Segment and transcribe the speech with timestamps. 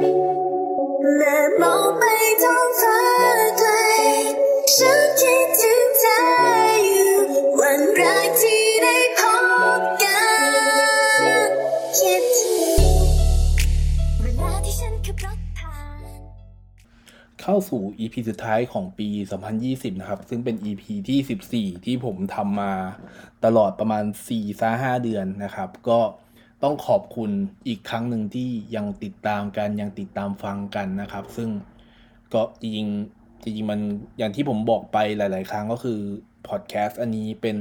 [0.00, 2.04] แม่มองไป
[2.42, 2.98] ท้องฟ้า
[3.60, 3.98] ด้วย
[4.76, 6.18] ฉันคิดถึงเธอ
[6.86, 7.14] อยู่
[7.60, 9.20] วันแรกที่ได้พ
[9.78, 10.22] บกั
[11.46, 11.50] น
[11.98, 12.92] คิดถึง
[14.20, 16.02] เวลาที่ฉันขับรถผ่าน
[17.40, 19.08] เข้าสู่ EP สุดท้ายของปี
[19.54, 22.72] 2020 นะครับ ซึ่งเป็น EP ที่ 14 ที่ผมทำมา
[23.44, 24.04] ตลอดประมาณ
[24.54, 26.00] 4-5เดือนนะครับ ก็
[26.62, 27.30] ต้องขอบคุณ
[27.68, 31.48] อีกครั้งหนึ่งที่ยังติดตามกันยังติดตามฟังกันนะครับ ซึ่ง
[32.34, 32.88] ก็จริง
[33.44, 33.80] จริงมัน
[34.18, 36.00] อย่างที่ผมบอกไปหลาย ๆ ครั้งก็คือ
[36.48, 37.56] พอดแคสต์อันนี้เป็น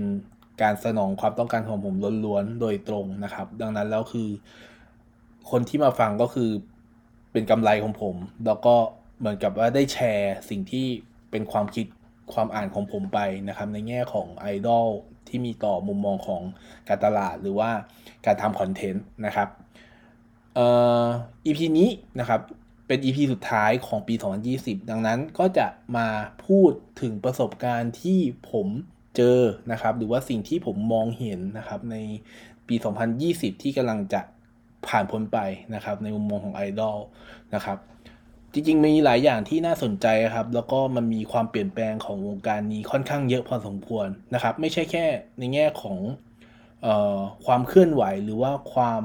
[0.61, 1.95] การสนองความต้องการของผม
[2.25, 4.29] ล้วนๆโดยตรงนะครับ ดังนั้นแล้วคือ
[5.51, 6.49] คนที่มาฟังก็คือ
[7.31, 8.75] เป็นกำไรของผม แล้วก็
[9.19, 10.85] เหมือนกับว่าได้แชร์สิ่งที่
[11.31, 11.85] เป็นความคิด
[12.33, 14.87] ความอ่านของผมไปนะครับ ในแง่ของไอดอล
[15.27, 16.41] ที่มีต่อมุมมองของ
[16.87, 17.69] การตลาดหรือว่า
[18.25, 19.49] การทำคอนเทนต์นะครับ
[20.55, 20.67] เอ่
[21.03, 21.05] อ
[21.45, 21.89] EP นี้
[22.19, 22.41] นะครับ
[22.87, 24.15] เป็น EP สุดท้ายของปี
[24.51, 25.67] 2020 ดังนั้นก็จะ
[25.97, 26.07] มา
[26.45, 28.19] พูดถึงประสบการณ์ที่
[28.51, 28.67] ผม
[29.15, 29.39] เจอ
[29.71, 31.95] นะครับ หรือว่าสิ่งที่ผมมองเห็นนะครับใน
[32.67, 32.75] ปี
[33.19, 34.21] 2020 ที่กำลังจะ
[34.87, 35.39] ผ่านพ้นไป
[35.75, 36.97] นะครับ ในมุมมองของไอดอล
[37.53, 37.77] นะครับ
[38.53, 45.05] จริงๆ มีหลายอย่างที่น่าสนใจครับ แล้วก็มันมีความเปลี่ยนแปลงของวงการนี้ค่อนข้างเยอะพอสมควรนะครับ ไม่ใช่แค่
[45.39, 45.97] ในแง่ของ
[46.85, 49.03] ออความเคลื่อนไหวหรือว่าความ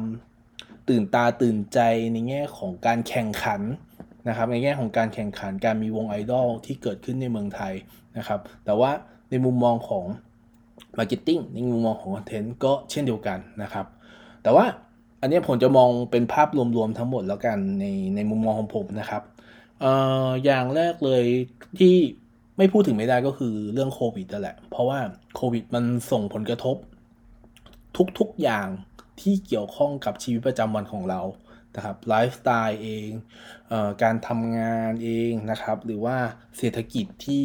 [0.89, 1.79] ตื่นตาตื่นใจ
[2.13, 3.61] ในแง่ของการแข่งขัน
[4.29, 7.75] นะครับ ในแง่ของการแข่งขันการมีวงไอดอลที่เกิดขึ้นในเมืองไทย
[8.19, 8.91] นะครับ แต่ว่า
[9.31, 10.05] ในมุมมองของ
[10.99, 13.87] marketing ในมุมมองของ content ก็เช่นเดียวกันนะครับ
[14.43, 14.65] แต่ว่า
[15.21, 17.85] อันนี้ผมจะมองเป็นภาพรวมๆทั้งหมดแล้วกันใน
[18.17, 19.23] ในมุมมองของผมนะครับ
[19.81, 19.93] เอ่
[20.27, 21.25] ออย่างแรกเลย
[21.79, 21.97] ที่
[22.59, 24.99] ไม่พูดถึงไม่ได้ก็คือเรื่องโควิดนั่นแหละ เพราะว่า
[25.37, 26.77] โควิดมันส่งผลกระทบ
[28.19, 28.69] ทุกๆอย่าง
[29.21, 31.21] ที่เกี่ยวข้องกับชีวิตประจำวันของเรา
[31.77, 33.09] นะครับไลฟ์สไตล์เอง
[33.69, 36.17] เออการทำงานเองนะครับ หรือว่า
[36.59, 37.45] เศรษฐกิจที่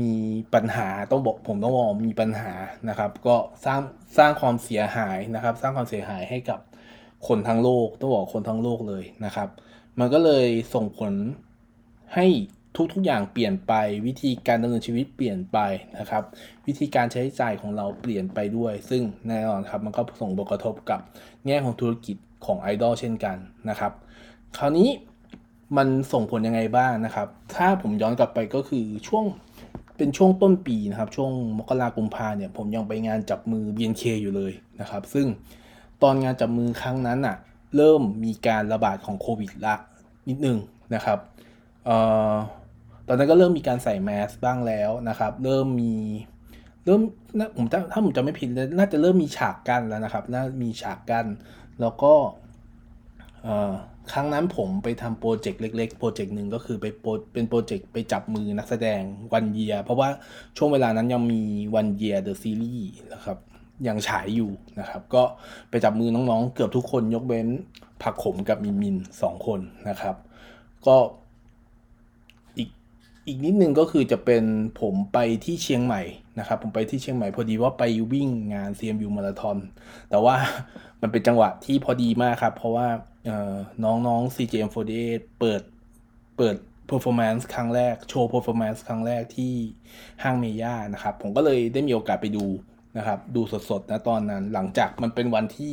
[0.00, 0.14] มี
[0.54, 2.52] ปัญหาต้องบอกผมต้องบอกมีปัญหา
[2.88, 3.80] นะครับ ก็สร้าง
[4.18, 6.60] สร้างความเสียหายนะครับ สร้างความเสียหายให้กับ
[7.28, 9.48] คนทั้งโลกต้องบอกคนทั้งโลกเลยนะครับ
[9.98, 11.12] มันก็เลยส่งผล
[12.14, 12.26] ให้
[12.92, 13.72] ทุกๆอย่างเปลี่ยนไป
[14.06, 15.58] วิธีการดำเนินชีวิตเปลี่ยนไป
[15.98, 16.22] นะครับ
[16.66, 21.00] วิธีการใช้จ่ายของเราเปลี่ยนไปด้วย ซึ่งแน่นอนครับมันก็ส่งผลกระทบกับ
[21.46, 22.16] แง่ของธุรกิจ
[22.46, 23.36] ของไอดอลเช่นกัน
[23.68, 23.92] นะครับ
[24.56, 24.88] คราวนี้
[25.76, 29.24] มันส่งผลยังไงบ้างนะครับ ถ้าผมย้อนกลับไปก็คือช่วง
[29.96, 35.26] เป็นช่วงต้นปีนะครับ ช่วงมกรากุมภาเนี่ยผมยังไปงานจับมือ BNK อยู่เลยนะครับ ซึ่ง
[36.02, 37.36] ตอนงานจับมือครั้งนั้นอะ
[37.76, 39.74] เริ่มมีการระบาดของโควิดละ
[40.28, 40.58] นิดนึง
[40.94, 41.18] นะครับ
[41.84, 41.96] เอ่
[42.32, 42.34] อ
[43.06, 45.94] ตอนนั้นก็เริ่มมีการใส่แมสบ้างแล้วนะครับ เริ่มมี
[46.84, 47.00] เริ่ม
[47.38, 51.26] นะผมถ้าผมจำไม่ผิดเลยน่าจะเริ่มมีฉากกั้นแล้วนะครับ น่ามีฉากกั้น
[51.80, 52.12] แล้วก็
[53.42, 53.72] เอ่อ
[54.12, 59.02] ครั้งนั้นผมไปทำโปรเจกต์เล็กๆ โปรเจกต์หนึ่งก็คือไปโปรเป็นโปรเจกต์ไปจับมือนักแสดง
[59.32, 60.08] วันเยีย เพราะว่า
[60.56, 61.42] ช่วงเวลานั้นยังมี
[61.74, 63.38] วันเยียเดอะซีรีส์นะครับ
[63.88, 65.22] ยังฉายอยู่นะครับ ก็
[65.70, 67.48] ไปจับมือน้องๆ เกือบทุกคนยกเว้น
[68.02, 70.16] ผักขมกับมินมินสองคนนะครับ
[70.86, 70.96] ก็
[72.58, 72.68] อีก
[73.26, 74.44] อีกนิดนึงก็คือจะเป็น
[74.80, 76.02] ผมไปที่เชียงใหม่
[76.38, 79.58] นะครับ ผมไปที่เชียงใหม่พอดีว่าไปวิ่งงาน CMU มาราธอน
[80.10, 80.36] แต่ว่า
[81.00, 82.88] มันเป็นจังหวะที่พอดีมากครับ เพราะว่า
[83.26, 83.54] เอ่อ
[83.84, 85.62] น้องๆ CJM48 เปิด
[86.36, 86.56] เปิด
[86.90, 89.52] performance ครั้งแรก โชว์ performance ครั้งแรกที่
[90.22, 92.44] ห้างเมย่านะครับ ผมก็เลยได้มีโอกาสไปดู
[92.96, 95.72] นะครับ ดูสดๆนะตอนนั้น หลังจากมันเป็นวันที่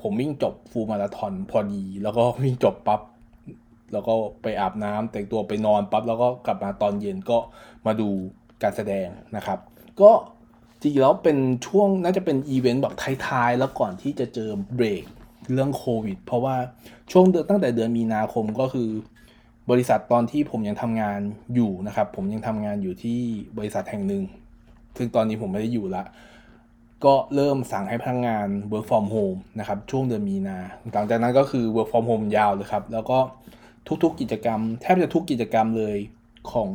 [0.00, 3.00] ผมวิ่งจบฟูลมาราธอนพอดี แล้วก็วิ่งจบปั๊บ
[3.92, 7.38] แล้วก็ไปอาบน้ำแต่งตัวไปนอนปั๊บแล้วก็กลับมาตอนเย็นก็
[7.86, 8.08] มาดู
[8.62, 9.58] การแสดงนะครับ
[10.00, 10.10] ก็
[10.80, 12.94] จริงๆแล้วเป็นช่วงน่าจะเป็นอีเวนต์แบบ
[13.26, 15.04] ท้ายๆ แล้วก่อนที่จะเจอเบรก
[15.52, 16.56] เรื่องโควิด เพราะว่า
[17.12, 18.90] ช่วงเดือนตั้งแต่เดือนมีนาคมก็คือ
[19.70, 21.20] บริษัทตอนที่ผมยังทำงาน
[21.54, 23.20] อยู่นะครับ ผมยังทำงานอยู่ที่
[23.58, 24.22] บริษัทแห่งหนึ่ง
[24.96, 26.02] ซึ่งตอนนี้ผมไม่ได้อยู่ละ
[27.06, 30.58] ก็เริ่มสั่งให้พนักงาน work from home นะครับช่วงเดือนมีนา
[30.92, 33.18] หลังจากนั้นก็คือ work from home ยาวเลยครับ แล้วก็
[34.02, 35.96] ทุกๆกิจกรรม แทบจะทุกกิจกรรมเลย
[36.52, 36.70] ของ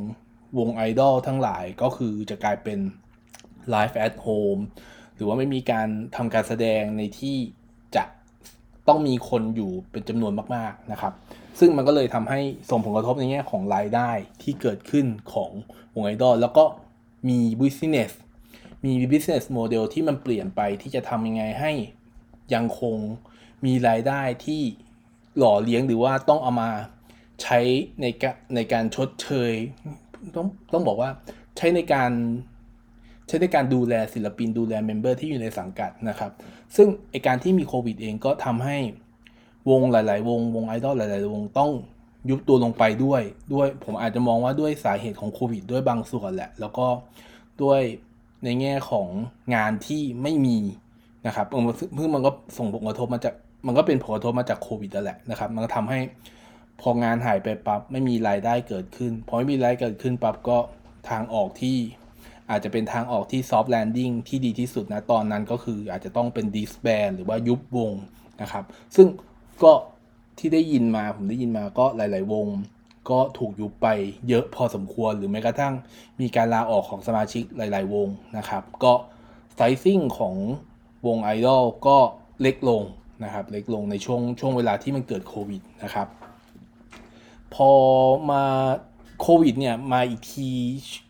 [0.57, 2.79] วงไอดอลทั้งหลายก็คือจะกลายเป็น
[3.73, 4.61] live at home
[5.15, 7.37] หรือว่าไม่มีการทำการแสดงในที่
[7.95, 8.03] จะ
[8.87, 11.13] ต้องมีคนอยู่เป็นจำนวนมากๆนะครับ
[11.59, 12.39] ซึ่งมันก็เลยทำให้
[12.69, 14.11] ส่งผลกระทบในแง่ของรายได้
[14.43, 15.51] ที่เกิดขึ้นของ
[15.95, 16.63] วงไอดอลแล้วก็
[17.29, 18.11] มี business
[18.85, 21.71] มี business model ที่มันเปลี่ยนไปที่จะทำยังไงให้
[22.53, 22.95] ยังคง
[23.65, 24.61] มีรายได้ที่
[25.37, 26.71] หล่อเลี้ยงหรือว่าต้องเอามา
[27.41, 27.59] ใช้
[28.01, 29.53] ในกะในการชดเชย
[30.35, 31.09] ต้องต้องบอกว่า
[31.57, 32.11] ใช้ในการ
[33.27, 36.31] ใช้ในการดูแลศิลปินดูแล member ที่อยู่ในสังกัดนะครับ
[36.75, 38.77] ซึ่งไอการที่มีโควิดเองก็ทำให้
[39.69, 41.71] วงหลาย ๆ วงวงไอดอลหลาย ๆ วงต้อง
[42.29, 43.21] ยุบตัวลงไปด้วย
[43.53, 46.87] ด้วยผมอาจจะมองว่าด้วยสาเหตุของโควิดด้วยบางส่วนแหละ แล้วก็
[47.63, 47.81] ด้วย
[48.43, 49.07] ในแง่ของ
[49.55, 50.57] งานที่ไม่มี
[51.27, 53.33] นะครับเพิ่งมันก็ส่งผลกระทบมาจาก
[53.67, 55.99] มันก็เป็นผลกระทบมาจากโควิดนั่นแหละนะครับ มันก็ทำให้
[56.81, 60.57] พองานหายไปปั๊บไม่มีรายได้เกิดขึ้นพอไม่มีรายได้เกิดขึ้นปั๊บก็
[61.09, 61.77] ทางออกที่
[62.49, 67.93] อาจจะเป็นทางออกที่ soft landing ที่ดีที่สุดนะตอนนั้นก็คืออาจจะต้องเป็น disband หรือว่ายุบวง
[68.41, 68.63] นะครับ
[68.95, 69.07] ซึ่ง
[69.63, 69.71] ก็
[70.39, 72.47] ที่ได้ยินมาผมได้ยินมาก็หลาย ๆ วง
[73.11, 73.87] ก็ถูกยุบไป
[74.29, 75.73] เยอะพอสมควรหรือแม้กระทั่ง
[76.21, 78.07] มีการลาออกของสมาชิกหลาย ๆ วง
[78.37, 78.93] นะครับ ก็
[79.55, 80.35] sizing ของ
[81.07, 81.97] วงไอดอลก็
[82.41, 82.83] เล็กลง
[83.23, 86.07] นะครับ เล็กลงในช่วงช่วงเวลาที่มันเกิดโควิดนะครับ
[87.53, 87.71] พอ
[88.31, 88.43] มา
[89.21, 90.49] โควิดเนี่ยมาอีกที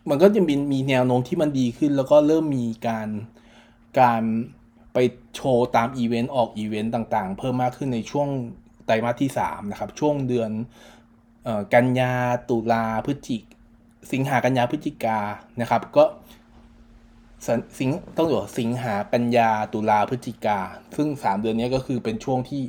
[0.08, 3.08] มันก็จะมีมีแนวโน้มที่มันดีขึ้น แล้วก็เริ่มมีการ
[4.00, 4.22] การ
[4.92, 4.98] ไป
[5.34, 8.28] โชว์ตามอีเวนต์ออกอีเวนต์ต่างๆ เพิ่มมากขึ้นในช่วง
[8.86, 10.50] ไตรมาสที่3นะครับช่วงเดือน
[11.74, 12.12] กันยา
[12.50, 13.42] ตุลาพฤศจิก
[14.12, 15.18] สิงหากันยาพฤศจิกา
[15.60, 16.04] นะครับ ก็
[17.78, 20.58] สิงต้องบอยู่สิงหากันยาตุลาพฤศจิกา
[20.96, 22.62] ซึ่ง 3 เดือนนี้ก็คือเป็นช่วงที่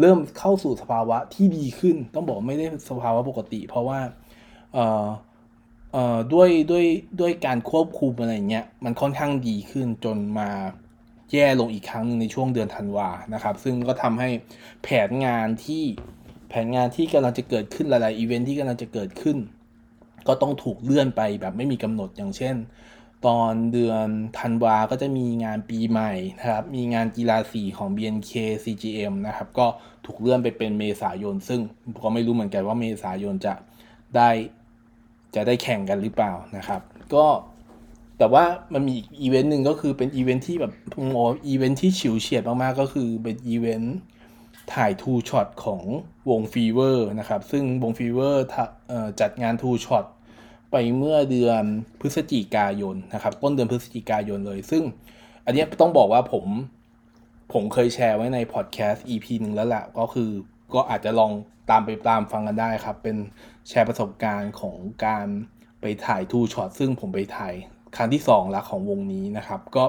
[0.00, 4.00] เริ่มเข้าสู่สภาวะที่ดีขึ้น ต้องบอกไม่ได้สภาวะปกติ เพราะว่า
[4.74, 5.06] เอ่อ
[5.92, 6.84] เอ่อด้วยด้วย
[7.20, 10.50] ด้วยการควบคุมอะไรเงี้ยมันค่อนข้างดีขึ้นจนมา
[11.32, 14.28] แย่ลงอีกครั้งหนึงในช่วงเดือนธันวานะครับ ซึ่งก็ทำให้
[14.82, 15.84] แผนงานที่
[16.48, 19.36] แผนงานที่กำลังจะเกิดขึ้นหลายๆอีเวนท์ที่กำลังจะเกิดขึ้น
[20.28, 22.56] ก็ต้องถูกเลื่อนไปแบบไม่มีกำหนดอย่างเช่น
[23.26, 24.06] ตอนเดือน
[24.38, 28.32] ธันวาก็จะมีงานปีใหม่นะครับ มีงานกีฬาสีของ BNK
[28.64, 29.66] CGM นะครับ ก็
[30.06, 31.60] ถูกเลื่อนไปเป็นเมษายน ซึ่ง
[32.02, 33.54] ก็ไม่รู้เหมือนกันว่าเมษายนจะ
[34.16, 34.30] ได้
[35.34, 36.80] จะได้แข่งกันหรือเปล่านะครับ
[37.14, 37.26] ก็
[38.18, 38.44] แต่ว่า
[38.74, 43.96] มันมีอีเวนต์หนึ่งก็คือเป็นอีเวนต์ที่แบบผมมองว่าอีเวนต์ที่ฉิวเฉียดมากๆ ก็คือเป็นอีเวนต์
[44.74, 45.82] ถ่าย two-shot ของ
[46.30, 48.44] วงฟีเวอร์นะครับ ซึ่งวงฟีเวอร์
[49.20, 50.04] จัดงาน two-shot
[50.70, 51.62] ไปเมื่อเดือน
[52.00, 54.82] พฤศจิกายนนะครับ ต้นเดือนพฤศจิกายนเลย ซึ่ง
[55.44, 56.44] อันนี้ต้องบอกว่าผม
[57.52, 60.30] ผมเคยแชร์ไว้ใน podcast EP หนึ่งแล้วแหละก็คือ
[60.74, 61.32] ก็อาจจะลอง
[61.70, 63.16] ตามไปตามฟังกันได้ครับ เป็น
[63.68, 64.76] แชร์ประสบการณ์ของ
[65.06, 65.26] การ
[65.80, 67.54] ไปถ่าย two-shot ซึ่งผมไปถ่าย
[67.96, 69.84] ครั้งที่สองแล้วของวงนี้นะครับ ก็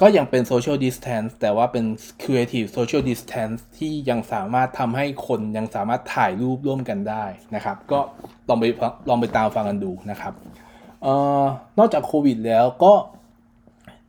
[0.00, 1.84] ก็ยังเป็น social distance แต่ว่าเป็น
[2.22, 7.24] creative social distance ที่ยังสามารถทำให้คนยังสามารถถ่ายรูปร่วมกันได้
[7.54, 8.00] นะครับ ก็
[8.48, 8.64] ลองไป
[9.08, 10.32] ลองไปตามฟังกันดูนะครับ
[11.04, 11.06] อ
[11.42, 11.44] อ
[11.78, 12.92] นอกจากโควิดแล้วก็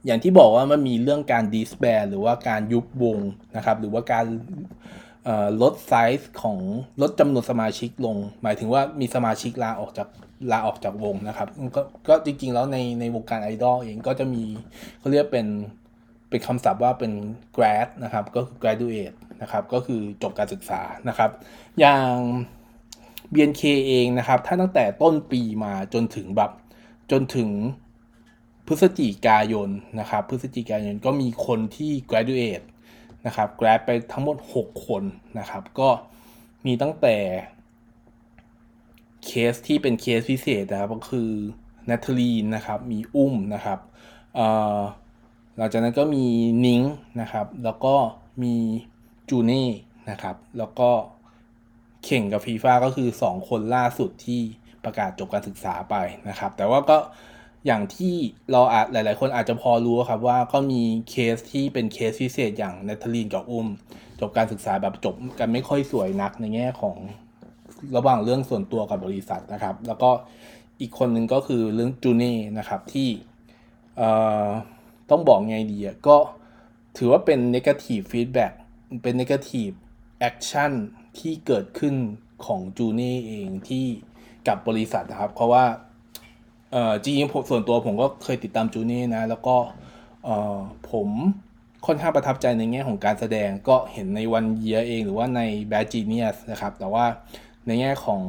[0.06, 3.18] อย่างที่บอกว่ามันมีเรื่องการดีสแบรหรือว่าการยุบวง
[3.56, 4.26] นะครับ หรือว่าการ
[5.62, 6.60] ลดไซส์ของ
[7.02, 10.08] ลดจำนวนสมาชิกลง หมายถึงว่ามีสมาชิกลาออกจาก
[10.52, 14.44] ลาออกจากวงนะครับก็ก็จริงๆแล้วในในวงการไอดอลเองก็จะมี
[15.00, 15.48] เขาเรียกเป็น
[16.30, 17.12] เป็นคำศัพท์ว่าเป็น
[17.56, 21.32] grad นะครับก็คือ graduate นะครับก็คือจบการศึกษานะครับ
[21.80, 22.16] อย่าง
[23.34, 26.52] BNK เองนะครับ ถ้าตั้งแต่ต้นปีมาจนถึงแบบ
[27.12, 27.50] จนถึง
[28.68, 29.70] พฤศจิกายน
[30.00, 32.66] นะครับ พฤศจิกายนก็มีคนที่ graduate
[33.26, 35.04] นะครับ grad ไปทั้งหมด 6 คน
[35.40, 35.90] นะครับ ก็
[36.66, 37.16] มีตั้งแต่
[39.26, 41.32] เคสที่เป็นเคสพิเศษนะครับ ก็คือ
[41.90, 43.80] นัทลีนนะครับ มีอุ้มนะครับ
[44.36, 44.48] เอ่
[44.78, 44.80] อ
[45.58, 46.26] หลังจากนั้นก็มี
[46.66, 46.82] นิ้ง
[47.22, 47.96] นะครับ แล้วก็
[48.44, 48.56] มี
[49.30, 49.68] จูเน่
[50.10, 50.90] นะครับ แล้วก็
[52.04, 54.42] เข่งกับฟีฟ่าก็คือ 2 คนล่าสุดที่
[54.84, 55.96] ประกาศจบการศึกษาไป
[56.30, 56.98] นะครับ แต่ว่าก็
[57.66, 58.16] อย่างที่
[58.52, 63.68] เราอาจหลาย ๆ คนอาจจะพอรู้ครับว่าก็มีเคสที่เป็นเคสพิเศษอย่างเนทลีนกับอุ้ม
[64.20, 66.98] จบการศึกษาแบบจบกันไม่ค่อยสวยนักในแง่ของ
[67.96, 70.10] ระหว่างเรื่องส่วนตัวกับบริษัทนะครับ แล้วก็
[70.82, 73.10] อีกคนหนึ่งก็คือเรื่องจูเน่นะครับที่
[73.98, 74.10] เอ่
[74.46, 74.48] อ
[75.10, 76.18] ต้องบอกไงดีก็
[76.98, 78.54] ถือว่าเป็น negative feedback
[79.04, 79.74] เป็น negative
[80.30, 80.72] action
[81.20, 81.96] ที่เกิดขึ้น
[82.46, 83.86] ของจูเน่เองที่
[84.48, 85.64] กับบริษัทนะครับ เพราะว่า
[86.74, 89.56] เอ่อจริงๆส่วนตัวผมก็เคยติดตามจูเน่นะ แล้วก็
[90.26, 90.58] เอ่อ
[90.92, 91.10] ผม
[91.86, 97.06] ค่อนข้างประทับใจในแง่ของการแสดงก็เห็นในวันเยียเองหรือว่าใน Bad Genius นะครับ แต่ว่า
[97.68, 98.22] ในแง่ของ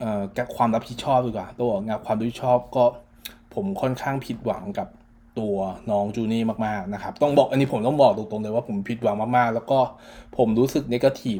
[0.00, 0.22] เอ่อ
[0.56, 2.84] ความรับผิดชอบดีกว่าตัวงานความรับผิดชอบก็
[3.54, 4.88] ผมค่อนข้างผิดหวังกับ
[5.38, 5.56] ตัว
[5.90, 9.78] น้องจูนี่มากๆนะครับ ต้องบอกอันนี้ผมต้องบอกตรงๆเลยว่าผมผิดหวังมากๆ แล้วก็
[10.36, 11.38] ผมรู้สึกนกาทีฟ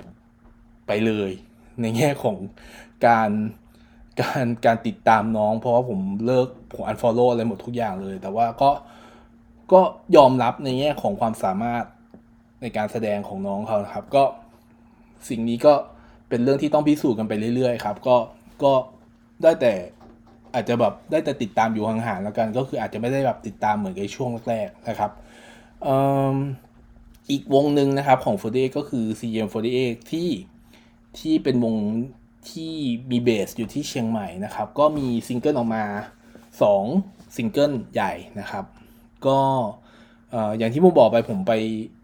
[0.87, 1.31] ไปเลย
[1.81, 2.37] ในแง่ของ
[3.07, 3.31] การ
[4.21, 8.71] การการติดตามน้อง เพราะว่าผมเลิกผมอันฟอลโล่อะไรหมดทุกอย่างเลย แต่ว่าก็
[9.73, 9.81] ก็
[10.17, 11.85] ยอมรับในแง่ของความสามารถ
[12.63, 14.25] ในการแสดงของน้องเขานะครับ ก็
[15.29, 15.75] สิ่งนี้ก็
[16.29, 18.17] เป็นเรื่องที่ต้องพิสูจน์กันไปเรื่อยๆครับ ก็
[18.63, 18.73] ก็
[19.43, 19.73] ได้แต่
[20.55, 25.11] อาจจะแบบได้แต่ติดตามอยู่ห่างๆแล้วกัน ก็คืออาจจะไม่ได้แบบติดตามเหมือนในช่วงแรกๆนะครับ
[25.87, 25.91] อ,
[27.31, 29.79] อีกวงหนึ่งนะครับของ 48 ก็คือ CM48
[30.13, 30.29] ที่
[31.19, 31.75] ที่เป็นวง
[32.51, 32.75] ที่
[33.11, 35.85] มีเบสอยู่ที่เชียงใหม่นะครับ ก็มีซิงเกิลออกมา
[36.61, 38.65] 2 ซิงเกิลใหญ่นะครับ
[39.27, 39.39] ก็
[40.31, 41.53] เอ่อย่างที่ผมบอกไปผมไป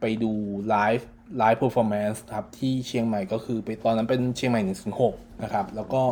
[0.00, 0.32] ไปดู
[0.68, 4.62] live live performance ครับที่เชียงใหม่ก็คือไปตอนนั้นเป็นเชียงใหม่
[5.02, 6.02] 106นะครับ แล้วก็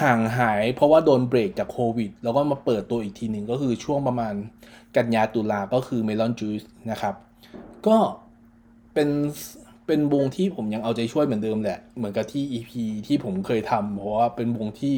[0.00, 4.34] ห่างหายเพราะว่าโดนเบรกจากโควิด แล้วก็มาเปิดตัวอีกทีหนึ่งก็คือช่วงประมาณ
[4.96, 7.14] กันยาตุลาก็คือ Melon Juice นะครับ
[7.86, 7.96] ก็
[8.94, 9.08] เป็น
[9.90, 12.70] เป็นวงที่ผมยังเอาใจช่วยเหมือนเดิมแหละ เหมือนกับที่ EP
[13.06, 14.94] ที่ผมเคยทำเพราะว่าเป็นวงที่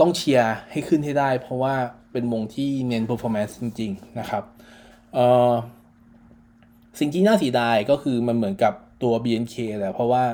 [0.00, 1.74] ต้องเชียร์ให้ขึ้นให้ได้ เพราะว่า
[2.12, 4.44] เป็นวงที่เน้น performance จริง ๆ นะครับ
[5.14, 5.52] เอ่อ
[6.98, 10.24] สิ่งที่น่าเสียดายก็คือมันเหมือนกับตัว BNK แหละเพราะว่า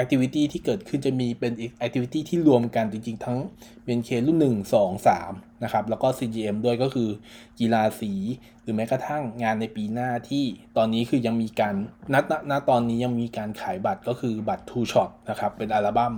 [0.00, 1.52] activity ที่เกิดขึ้นจะมีเป็น
[1.86, 3.38] activity ที่รวมกันจริงๆ ทั้ง
[3.86, 7.08] BNK รุ่น 1 2 3 นะครับ แล้วก็ CGM ด้วยก็คือ
[7.60, 8.12] กีฬาสี
[8.62, 10.44] หรือแม้กระทั่งงานในปีหน้าที่
[10.76, 11.74] ตอนนี้คือยังมีการ
[12.12, 16.14] ณณณตอนนี้ยังมีการขายบัตรก็คือบัตร Two Shot นะครับ เป็นอัลบั้ม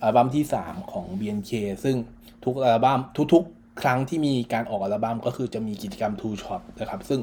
[0.00, 1.52] อัลบั้มที่ 3 ของ BNK
[1.84, 1.96] ซึ่ง
[2.44, 3.00] ทุกอัลบั้ม
[3.34, 7.20] ทุกๆ ครั้งที่มีการออกอัลบั้มก็คือจะมีกิจกรรม Two Shot นะครับ ซึ่ง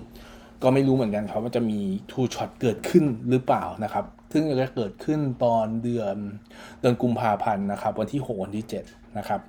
[0.63, 1.79] ก็ไม่รู้เหมือนกันครับว่าจะมี
[2.11, 6.15] Two Shot เกิดขึ้นหรือเปล่านะครับ ซึ่งจะเกิดขึ้นตอนเดือน
[6.79, 9.41] เดือนกุมภาพันธ์นะครับ วันที่ 6 วันที่ 7 นะครับ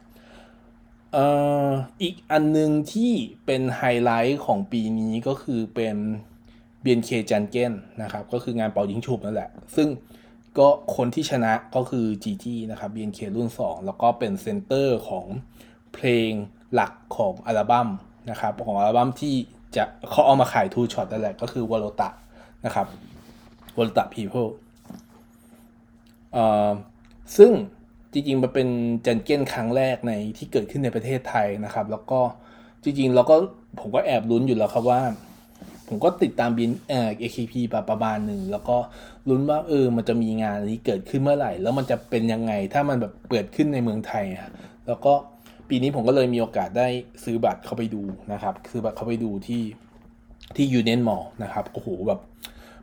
[1.12, 1.26] เอ่
[1.66, 1.68] อ
[2.02, 3.12] อีกอันหนึงที่
[3.46, 5.96] เป็นไฮไลท์ของปีนี้ก็คือเป็น
[6.84, 7.72] BNK จันเก้น
[8.02, 9.88] นะครับ ก็คืองานเป่ายิงฉุบนั่นแหละ ซึ่ง
[10.58, 15.26] ก็คนที่ชนะก็คือ GG นะครับ BNK รุ่น 2 แล้วก็เป็นเซนเตอร์ของ
[15.94, 16.30] เพลง
[16.74, 17.88] หลักของอัลบั้ม
[18.30, 19.34] นะครับ ของอัลบั้มที่
[19.76, 22.10] จะเขาเอามาขาย two-shot นั่นแหละก็คือวอลตะ
[22.64, 22.86] นะครับ
[23.78, 24.69] วอลตะ People เอ่อ
[27.36, 27.50] ซึ่ง
[28.12, 28.68] จริงๆ มันเป็น
[29.06, 32.20] จันเก้นครั้งแรกในที่เกิดขึ้นในประเทศไทยนะครับ แล้วก็
[32.82, 33.34] จริงๆ เราก็
[33.80, 35.00] ผมก็แอบลุ้นอยู่แล้วครับว่า
[35.88, 37.54] ผมก็ติดตามบินเอ่อ AKB
[37.90, 38.76] ประมาณหนึ่ง แล้วก็
[39.28, 44.50] ลุ้นว่าเออมันจะมีงานนี้เกิดขึ้นเมื่อไหร่ แล้วมันจะเป็นยังไงถ้ามันแบบเปิดขึ้นในเมืองไทยอะ
[44.86, 45.12] แล้วก็
[45.68, 46.88] ปีนี้ผมก็เลยมีโอกาสได้
[47.24, 49.62] ซื้อบัตรเข้าไปดูนะครับซื้อบัตรเข้าไปดูที่
[50.56, 52.20] ที่ Union Mall นะครับโอ้โหแบบ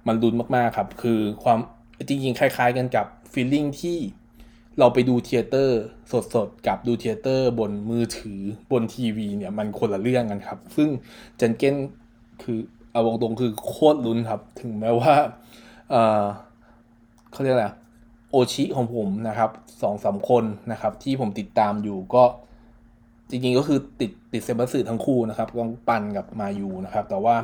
[0.07, 1.59] มันลุ้นมากๆครับ คือความ
[2.07, 3.97] จริงๆ คล้าย ๆ กันกับ feeling ที่
[4.79, 5.81] เราไปดู theater
[6.33, 10.89] สดๆ กับดูเทเตอร์บนมือถือบนทีวีเนี่ยมันคนละเรื่องกันครับ ซึ่ง
[11.37, 11.75] เจนเก้น
[12.43, 12.59] คือ
[12.91, 15.13] เอาตรงๆคือโคตรลุ้นครับ ถึงแม้ว่า
[15.89, 16.23] เออ
[17.31, 17.67] เขาเรียกอะไร
[18.31, 19.49] โอชิของผมนะครับ
[19.81, 22.23] สองสามคนนะครับ ที่ผมติดตามอยู่ก็
[23.29, 27.35] จริงๆก็คือติดติดเซบัสสึทั้งคู่นะครับต้องปันกับมายูนะครับ แต่ว่า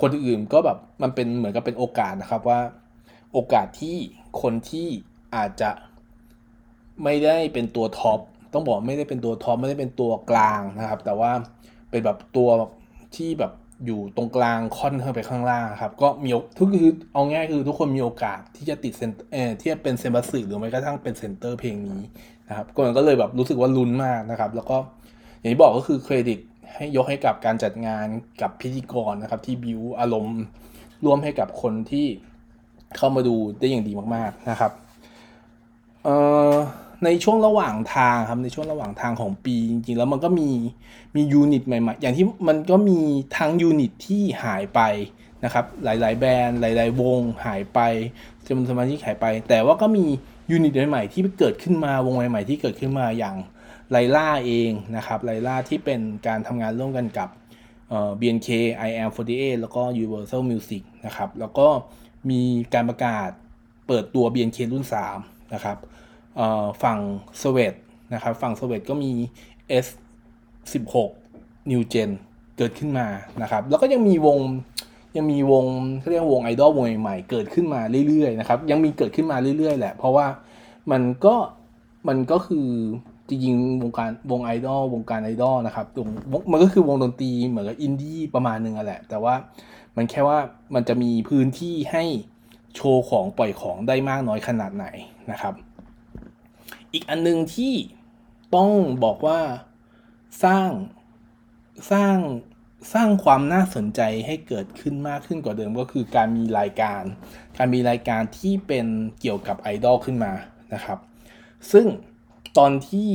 [0.00, 2.60] คนอื่นก็แบบมันเป็นเหมือนกับเป็นโอกาสนะครับว่า
[3.32, 3.96] โอกาสที่
[4.42, 4.86] คนที่
[5.36, 5.70] อาจจะ
[7.04, 8.20] ไม่ได้เป็นตัว top
[8.52, 11.32] ต้องบอกไม่ได้เป็นตัว top ไม่ได้เป็นตัวกลางนะครับ แต่ว่า
[11.90, 12.48] เป็นแบบตัว
[13.16, 13.52] ที่แบบ
[13.86, 22.00] อยู่ตรงกลางค่อนข้างไปข้างล่างครับ ก็มีทุกคือเอาง่ายคือทุกคนมีโอกาสที่จะติดเซนเออที่จะเป็นเซ็มบัตสึหรือแม้กระทั่งเป็นเซนเตอร์เพลงนี้
[22.48, 24.76] นะครับก็ก็เลยแบบรู้สึกว่าลุ้นมากนะครับ แล้วก็
[25.38, 26.38] อย่างที่บอกก็คือเครดิต
[26.74, 28.06] ให้ยกให้กับการจัดงาน
[28.42, 30.38] กับพิธีกรนะครับ ที่บิวอารมณ์
[31.04, 32.06] ร่วมให้กับคนที่
[32.96, 34.72] เข้ามาดูได้อย่างดีมากๆนะครับ
[37.04, 40.50] ในช่วงระหว่างทางครับในช่วงระหว่างทางของปีจริงๆ แล้วมันก็มี
[41.16, 43.00] มี unit ใหม่ๆ อย่างที่มันก็มี
[43.36, 44.80] ทั้ง unit ที่หายไป
[45.44, 47.80] นะครับหลายๆ แบรนด์หลาย ๆ วงหายไป
[48.46, 50.04] จำนวนสมาชิกหายไป แต่ว่าก็มี
[50.50, 53.36] unit ใหม่ๆที่เกิดขึ้นมาวงใหม่ๆที่เกิดขึ้นมาอย่าง
[53.90, 57.28] ไลร่าเองนะครับไลร่าที่เป็นการทำงานร่วมกันกับ
[57.88, 58.48] เอ่อ BNK
[58.88, 61.66] IM48 แล้วก็ Universal Music นะครับแล้วก็
[62.30, 62.40] มี
[62.74, 63.28] การประกาศ
[63.86, 64.84] เปิดตัว BNK รุ่น
[65.18, 65.76] 3 นะครับ
[66.82, 66.98] ฝั่ง
[67.42, 67.74] สวีด
[68.14, 69.12] นะครับ ฝั่งสวีดก็มี
[69.84, 69.86] S
[70.82, 72.10] 16 New Gen
[72.56, 73.06] เกิดขึ้นมา
[73.42, 74.38] นะครับ แล้วก็ยังมีวง
[75.16, 75.64] ยังมีวง
[76.00, 80.26] เขาเรียกว่าวงไอดอลวงใหม่ๆเกิดขึ้นมาเรื่อยๆนะครับยังมีเกิดขึ้นมาเรื่อยๆแหละ เพราะว่า
[80.90, 81.34] มันก็
[82.08, 82.68] มันก็คือ
[83.28, 85.86] จริงๆวงการวงไอดอลวงการไอดอลนะครับ
[86.50, 89.34] มันก็คือวงดนตรีเหมือนกับอินดี้ประมาณนึงอะแหละ แต่ว่า
[89.96, 90.38] มันแค่ว่า
[90.74, 92.04] มันจะมีพื้นที่ให้
[92.74, 94.86] โชว์ของปล่อยของได้มากน้อยขนาดไหน
[95.30, 95.54] นะครับ
[96.92, 97.74] อีกอันนึงที่
[98.54, 98.70] ต้อง
[99.04, 99.40] บอกว่า
[100.44, 100.68] สร้าง
[101.92, 102.16] สร้าง
[102.94, 107.02] สร้างความน่าสนใจให้เกิดขึ้นมากขึ้นกว่าเดิมก็คือการมีรายการ
[107.56, 108.86] การมีรายการที่เป็น
[109.20, 110.32] เกี่ยวกับไอดอลขึ้นมา
[110.74, 110.98] นะครับ
[111.72, 111.86] ซึ่ง
[112.58, 113.10] ตอนที่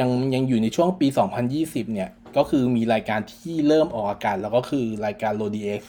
[0.00, 1.06] ยังยังอยู่ในช่วงปี
[1.50, 5.80] 2020 เนี่ย ก็คือมีรายการที่เริ่มออกอากาศแล้วก็คือรายการ r o d x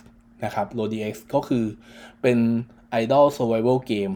[0.46, 1.66] นะครับ r o d x ก็คือ
[2.22, 2.38] เป็น
[3.02, 4.14] Idol Survival Game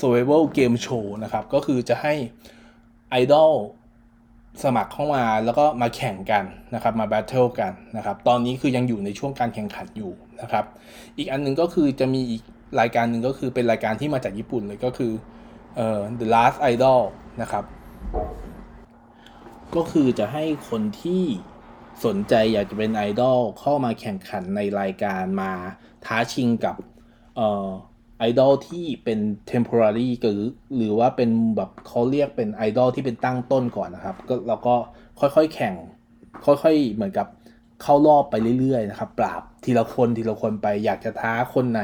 [0.00, 2.14] Survival Game Show นะครับ ก็คือจะให้
[3.10, 3.52] ไอดอล
[4.64, 6.44] สมัครเข้ามาแล้วก็มาแข่งกัน
[6.74, 10.64] นะครับ มาแบทเทิลกันนะครับ ตอนนี้คือยังอยู่ในช่วงการแข่งขันอยู่นะครับ
[11.18, 12.42] อีกอันหนึ่งก็คือจะมีอีก
[12.80, 15.12] รายการหนึ่งก็คือเป็นรายการที่มาจากญี่ปุ่นเลยก็คือ
[15.76, 17.02] เอ่อ The Last Idol
[17.42, 17.64] นะครับ
[19.76, 21.22] ก็คือจะให้คนที่
[22.04, 25.52] สนใจอยากจะเป็นไอดอลเข้ามาแข่งขันในรายการมา
[26.04, 26.76] ท้าชิงกับ
[27.36, 27.66] เอ่อ
[28.18, 29.18] ไอดอลที่เป็น
[29.50, 30.42] temporary หรือ
[30.76, 34.74] หรือว่าเป็นแบบเขาเรียกเป็นไอดอลที่เป็นตั้งต้นก่อนนะครับก็แล้วก็
[35.20, 35.74] ค่อยๆแข่ง
[36.46, 37.26] ค่อยๆเหมือนกับ
[37.82, 41.82] เข้ารอบไปเรื่อยๆนะครับปราบทีละคนทีละคนไปอยากจะท้าคนไหน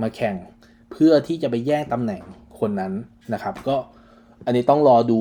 [0.00, 0.36] มาแข่ง
[0.92, 2.22] เพื่อที่จะไปแย่งตำแหน่ง
[2.60, 2.92] คนนั้น
[3.32, 3.76] นะครับ ก็
[4.44, 5.20] อันนี้ต้องรอดู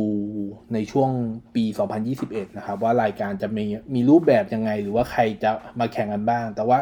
[0.73, 1.09] ในช่วง
[1.55, 1.63] ปี
[2.11, 6.79] 2021 นะครับ ว่ารายการจะมีมีรูปแบบยังไง หรือว่าใครจะมาแข่งกันบ้าง แต่ว่า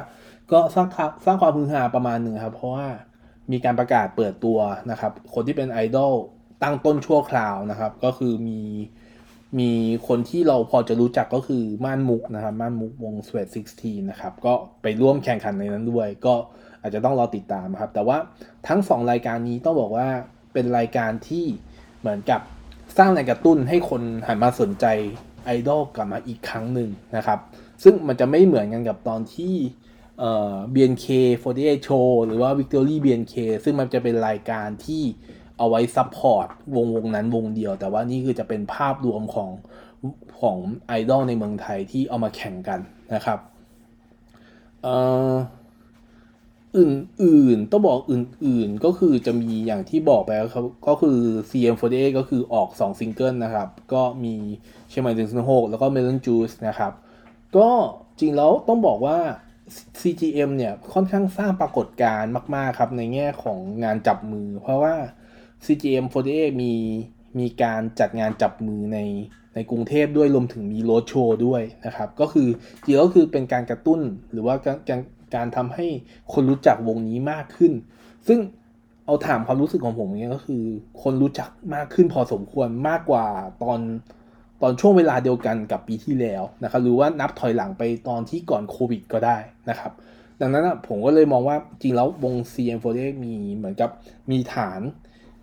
[0.52, 0.88] ก็สร้าง
[1.26, 2.88] สร้างความฮือฮาประมาณหนึ่งครับ เพราะว่า
[3.52, 4.58] มีการประกาศเปิดตัว
[4.92, 6.14] นะครับ คนที่เป็นไอดอล
[6.64, 8.62] ตั้งต้นชั่วคราวนะครับ ก็คือมี
[9.60, 9.72] มี
[10.08, 13.48] คนที่เราพอจะรู้จักก็คือม่านมุกนะครับม่านมุกวง Sweat
[13.80, 16.34] 16นะครับ ก็ไปร่วมแข่งขันในนั้นด้วย ก็
[16.82, 18.18] อาจจะต้องรอติดตามครับ แต่ว่า
[18.68, 20.08] ทั้งสองรายการนี้ต้องบอกว่า
[20.54, 21.46] เป็นรายการที่
[22.02, 22.42] เหมือนกับ
[22.98, 24.86] สร้างแรงกระตุ้นให้คนหันมาสนใจ
[25.46, 27.40] ไอดอลกลับมาอีกครั้งหนึ่งนะครับ
[27.84, 29.56] ซึ่งมันจะไม่เหมือนกันกับตอนที่
[30.20, 35.04] เอ่อ BNK48 Show หรือว่า Victory BNK ซึ่งมันจะเป็นรายการที่
[35.58, 39.50] เอาไว้ support วงวงนั้นวงเดียว แต่ว่านี่คือจะเป็นภาพรวมของ
[40.42, 42.80] ของไอดอลในเมืองไทยที่เอามาแข่งกัน
[43.14, 43.40] นะครับ
[44.84, 44.96] เอ่
[45.30, 45.32] อ
[46.78, 51.18] อื่นๆ ต้องบอกอื่นๆ ก็คือจะมีอย่างที่บอกไปครับก็คือ
[51.50, 54.36] CGM48 ก็คือออก 2 ซิงเกิลนะครับ ก็มี
[54.90, 56.94] เชียงใหม่ 106แล้วก็ Melon Juice นะครับ
[57.58, 57.70] ก็
[58.20, 59.18] จริงแล้วต้องบอกว่า
[60.02, 64.96] CGM เนี่ยค่อนข้างสร้างปรากฏการณ์มาก ๆ ครับ ในแง่ของงานจับมือ เพราะว่า
[65.66, 66.74] CGM 48 มี
[67.40, 69.00] มีการจัดงานจับมือใน
[69.56, 72.48] ในกรุงเทพด้วยรวมถึงมีโรดโชว์ด้วยนะครับ ก็คือ
[72.84, 74.00] จริงก็คือเป็นการกระตุ้น
[74.32, 74.56] หรือว่า
[74.90, 75.00] การ
[75.34, 75.88] การการทำให้
[76.34, 77.74] คนรู้จักวงนี้มากขึ้น
[78.28, 78.40] ซึ่ง
[79.06, 80.64] เอาถามความรู้สึกของผมเนี่ยก็คือ
[81.02, 83.28] คนรู้จักมากขึ้นพอสมควรมากกว่า
[83.64, 83.80] ตอน
[84.62, 89.38] ตอนช่วงเวลาเดียวกันกับปีที่แล้วนะครับหรือว่านับถอยหลังไปตอนที่ก่อนโควิดก็ได้
[89.70, 89.92] นะครับ
[90.42, 93.90] ดังนั้นผมก็เลยมองว่าจริงแล้ววง CM48 มีเหมือนกับ
[94.32, 94.82] มีฐาน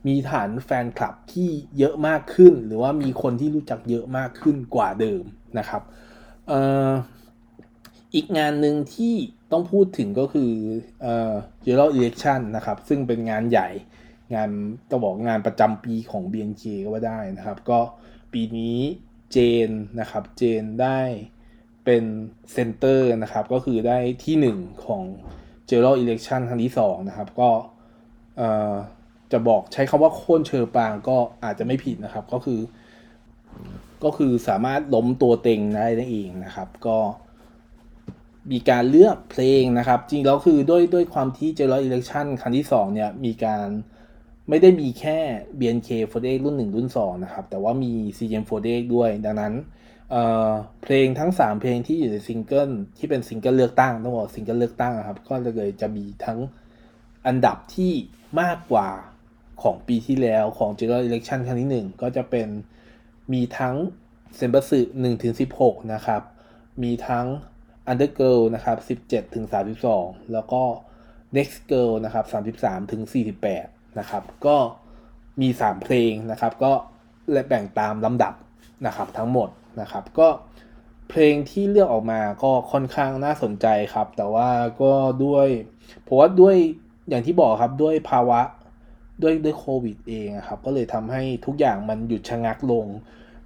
[0.07, 1.49] มีฐานแฟนคลับที่
[1.79, 5.23] เยอะมากขึ้น หรือว่ามีคนที่รู้จักเยอะมากขึ้นกว่าเดิม
[5.59, 5.83] นะครับ
[6.49, 6.89] เอ่อ
[8.15, 9.15] อีกงานหนึ่งที่
[9.53, 10.53] ต้องพูดถึงก็คือ
[11.03, 11.33] เอ่อ
[11.65, 13.69] General Election นะครับ ซึ่งเป็นงานใหญ่
[14.35, 14.51] งาน
[14.91, 17.81] ต้องบอกงานประจำปีของ BNK ก็ว่าได้นะครับ ก็
[18.33, 18.79] ปีนี้
[19.33, 19.37] เจ
[19.69, 21.01] นนะครับ เจนได้
[21.85, 22.05] เป็น
[22.53, 25.03] center นะครับ ก็คือได้ที่หนึ่งของ
[25.69, 27.51] General Election ครั้งที่สองนะครับ ก็
[28.37, 28.75] เอ่อ
[29.33, 32.61] จะบอกใช้คำว่าโค่นเชอปางก็อาจจะไม่ผิดนะครับ ก็คือ
[34.05, 36.99] ก็คือสามารถล้มตัวเต็งได้นั่นเองนะครับ ก็
[38.53, 43.69] มีการเลือกเพลงนะครับ จริงแล้วคือด้วยด้วยความที่ General Election ครั้งที่ 2 เนี่ย มีการ
[44.49, 45.19] ไม่ได้มีแค่
[45.59, 49.55] BNK48 รุ่น 1 รุ่น 2 นะครับ แต่ว่ามี CM48 ด้วย ดังนั้น
[50.11, 56.39] เเพลงทั้ง 3 เพลงที่อยู่ในซิงเกิลที่เป็นซิงเกิลเลือกตั้งต้องบอกซิงเกิลเลือกตั้งนะครับ ก็เลยจะมีทั้ง
[57.27, 57.93] อันดับที่
[58.41, 58.89] มากกว่า
[59.63, 62.49] ของปีที่แล้วของ General Election ครั้งที่ 1 ก็จะเป็น
[63.33, 63.77] มีทั้ง
[64.37, 66.23] Senbatsu 1ถึง16 นะครับ
[66.83, 67.27] มีทั้ง
[67.93, 69.45] Undergirl นะครับ 17ถึง
[69.89, 70.63] 32 แล้วก็
[71.37, 72.25] Next Girl นะครับ
[72.61, 73.03] 33ถึง
[73.51, 74.57] 48 นะครับ ก็
[75.41, 76.73] มี 3 เพลงนะครับ ก็
[77.33, 78.35] และแบ่งตามลำดับ
[78.87, 79.49] นะครับทั้งหมด
[79.81, 80.29] นะครับ ก็
[81.09, 84.49] เพลงที่เลือกออกมาก็ค่อนข้างน่าสนใจครับ แต่ว่า
[84.83, 84.93] ก็
[85.25, 85.49] ด้วย
[86.03, 86.57] เพราะว่าด้วย
[87.09, 88.41] อย่างที่บอกครับด้วยภาวะ
[89.23, 92.87] ด้วยด้วยโควิดเองอะครับ ก็เลยทำให้ทุกอย่างมันหยุดชะงักลง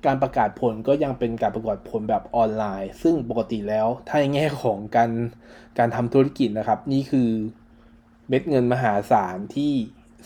[0.06, 5.10] การประกาศผลก็ยังเป็นการประกาศผลแบบออนไลน์ ซึ่งปกติแล้วถ้าในแง่ของการ
[5.78, 7.30] การทำธุรกิจนะครับ นี่คือ
[8.28, 9.72] เม็ดเงินมหาศาลที่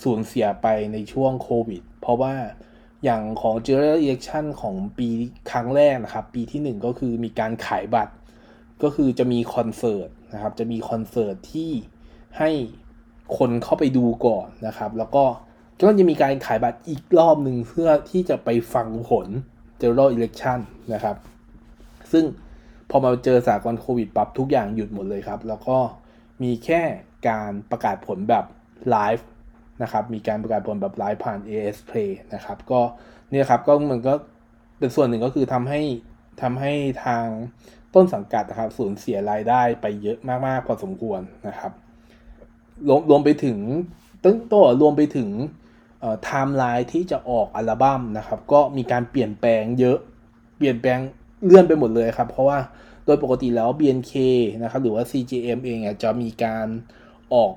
[0.03, 2.35] สูญเสียไปในช่วงโควิด เพราะว่า
[3.05, 5.09] อย่างของ General Election ของปี
[5.51, 8.15] ครั้งแรกนะครับ ปีที่ 1 ก็คือมีการขายบัตร
[8.83, 11.71] ก็คือจะมีคอนเสิร์ตนะครับ จะมีคอนเสิร์ตที่
[12.39, 12.51] ให้
[13.39, 15.25] คนเข้าไปดูก่อนนะครับ แล้วก็
[15.87, 19.27] ก็จะมีการขายบัตรอีกรอบหนึ่งเพื่อที่จะไปฟังผล
[19.81, 20.59] General Election
[20.95, 21.17] นะครับ
[22.13, 22.25] ซึ่ง
[22.91, 25.79] พอมาเจอสถานการณ์โควิดปั๊บทุกอย่างหยุดหมดเลยครับ แล้วก็
[26.43, 26.83] มีแค่
[27.29, 28.45] การประกาศผลแบบ
[28.91, 29.27] ไลฟ์
[29.83, 32.81] นะครับ มีการประกาศผลแบบไลฟ์ผ่าน AS Play นะครับ ก็
[33.31, 34.15] เนี่ยครับก็มันก็
[34.79, 35.81] เป็นส่วนหนึ่งก็คือทำให้
[36.43, 36.73] ทำให้
[37.05, 37.27] ทาง
[37.95, 41.73] ต้นสังกัดนะครับสูญเสียรายได้ไปเยอะมากๆพอสมควรนะครับ
[42.89, 43.59] รวมรวมไปถึง
[44.25, 45.29] ตั้งตัวรวมไปถึง
[46.03, 49.99] ไทม์ไลน์ที่จะออกอัลบั้มนะครับ ก็มีการเปลี่ยนแปลงเยอะ
[50.59, 50.99] เปลี่ยนแปลง
[51.45, 52.59] เลื่อนไปหมดเลยครับ เพราะว่า
[53.05, 54.15] โดยปกติแล้ว BNK
[54.63, 56.67] นะครับหรือว่า CGM เองจะมีการ
[57.35, 57.53] ออก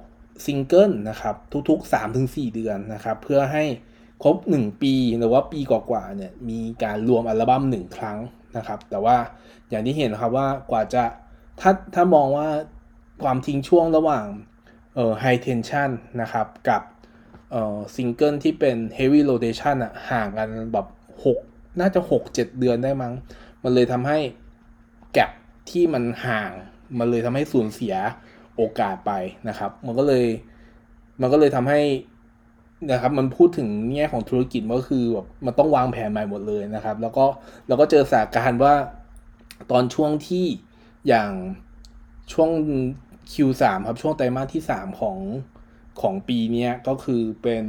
[0.45, 1.35] ซิงเกิลนะครับ
[1.69, 3.63] ทุกๆ 3-4 เดือนนะครับ เพื่อให้
[4.23, 8.17] ครบ 1 ปีหรือว่าปีกว่าๆเนี่ยมีการรวมอัลบั้ม1 ครั้ง
[8.57, 9.17] นะครับ แต่ว่า
[9.69, 11.03] อย่างที่เห็นครับว่ากว่าจะ
[11.59, 12.47] ถ้าถ้ามองว่า
[13.23, 14.25] ความทิ้งช่วงระหว่าง
[14.95, 15.89] เอ่อ High Tension
[16.21, 16.81] นะครับกับ
[17.51, 20.87] เอ่อซิงเกิลที่เป็น Heavy Rotation อะห่างกันแบบ
[21.33, 23.13] 6น่าจะ 6-7 เดือนได้มั้ง
[23.63, 24.17] มันเลยทำให้
[25.13, 25.31] แกลบ
[25.69, 26.51] ที่มันห่าง
[26.99, 27.95] มันเลยทำให้สูญเสีย
[28.55, 29.11] โอกาสไป
[29.49, 30.25] นะครับ มันก็เลย
[31.21, 31.81] มันก็เลยทำให้
[32.91, 37.25] นะครับมันพูดถึงแง่ของธุรกิจมันก็คือแบบมันต้องวางแผนใหม่หมดเลยนะครับ แล้วก็
[37.67, 38.73] เราก็เจอสถานการณ์ว่า
[39.71, 40.45] ตอนช่วงที่
[41.07, 41.31] อย่าง
[42.33, 42.49] ช่วง
[43.31, 45.17] Q3 ครับช่วงไตรมาสที่ 3 ของ
[46.01, 47.63] ของปีนี้ก็คือเป็น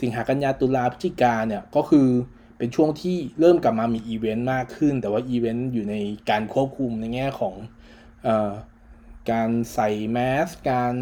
[0.00, 2.08] สิงหากันยาตุลาพฤศจิกาเนี่ยก็คือ
[2.58, 5.94] เป็นช่วงที่เริ่มกลับมามีอีเวนต์มากขึ้น แต่ว่าอีเวนต์อยู่ใน
[6.30, 7.54] การควบคุมในแง่ของ
[8.26, 8.50] ออ
[9.30, 10.94] การใส่แมส การ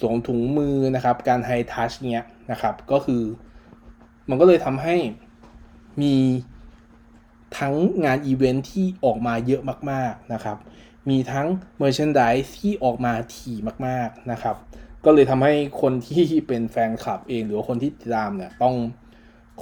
[0.00, 3.22] สวมถุงมือนะครับ การ hi-touch เนี้ยนะครับ ก็คือ
[4.28, 4.96] มันก็เลยทำให้
[6.02, 6.16] มี
[7.58, 10.56] ทั้งงานอีเวนท์ที่ออกมาเยอะมาก ๆนะครับ
[11.10, 11.46] มีทั้ง
[11.78, 14.56] merchandise ที่ออกมาถี่มาก ๆนะครับ
[15.04, 18.74] ก็เลยทำให้คนที่เป็นแฟนคลับเอง หรือว่าคนที่ตามเนี่ยต้อง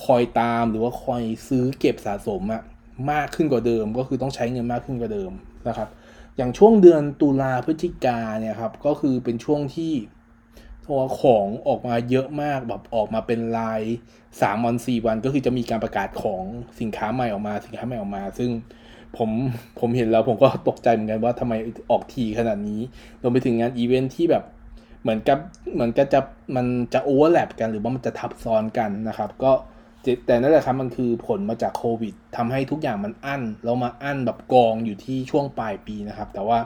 [0.05, 2.63] คอยตามหรือว่าคอยซื้อเก็บสะสมอะ
[3.11, 5.33] มากขึ้นกว่าเดิม ก็คือต้องใช้เงินมากขึ้นกว่าเดิม
[5.69, 5.89] นะครับ
[6.37, 9.93] อย่างช่วงเดือนตุลาพฤศจิกาเนี่ยครับก็คือเป็นช่วงที่
[10.87, 13.83] ตัวของออกมาเยอะมากแบบออกมาเป็นลาย
[14.41, 16.43] สามวันสี่วันก็คือจะมีการประกาศของ
[16.81, 18.51] สินค้าใหม่ออกมาสินค้าใหม่ออกมา ซึ่ง
[19.17, 19.31] ผม
[19.81, 21.55] ผมเห็นแล้วผมก็ตกใจเหมือนกันว่าทำไม
[21.91, 22.81] ออกทีขนาดนี้
[23.23, 24.45] รวมไปถึงงานอีเวนท์ที่แบบ
[25.03, 25.39] เหมือนกับ
[25.75, 26.21] เหมือนกับจะ
[26.57, 29.53] มันจะ overlap กันหรือว่ามันจะทับซ้อนกันนะครับ ก็
[30.27, 36.59] แต่นั่นแหละครับมันคือผลมาจากโควิดทำให้ทุกอย่างมันอั้นแล้วมาอั้นแบบกองอยู่ที่ช่วงปลายปีนะครับ แต่ว่า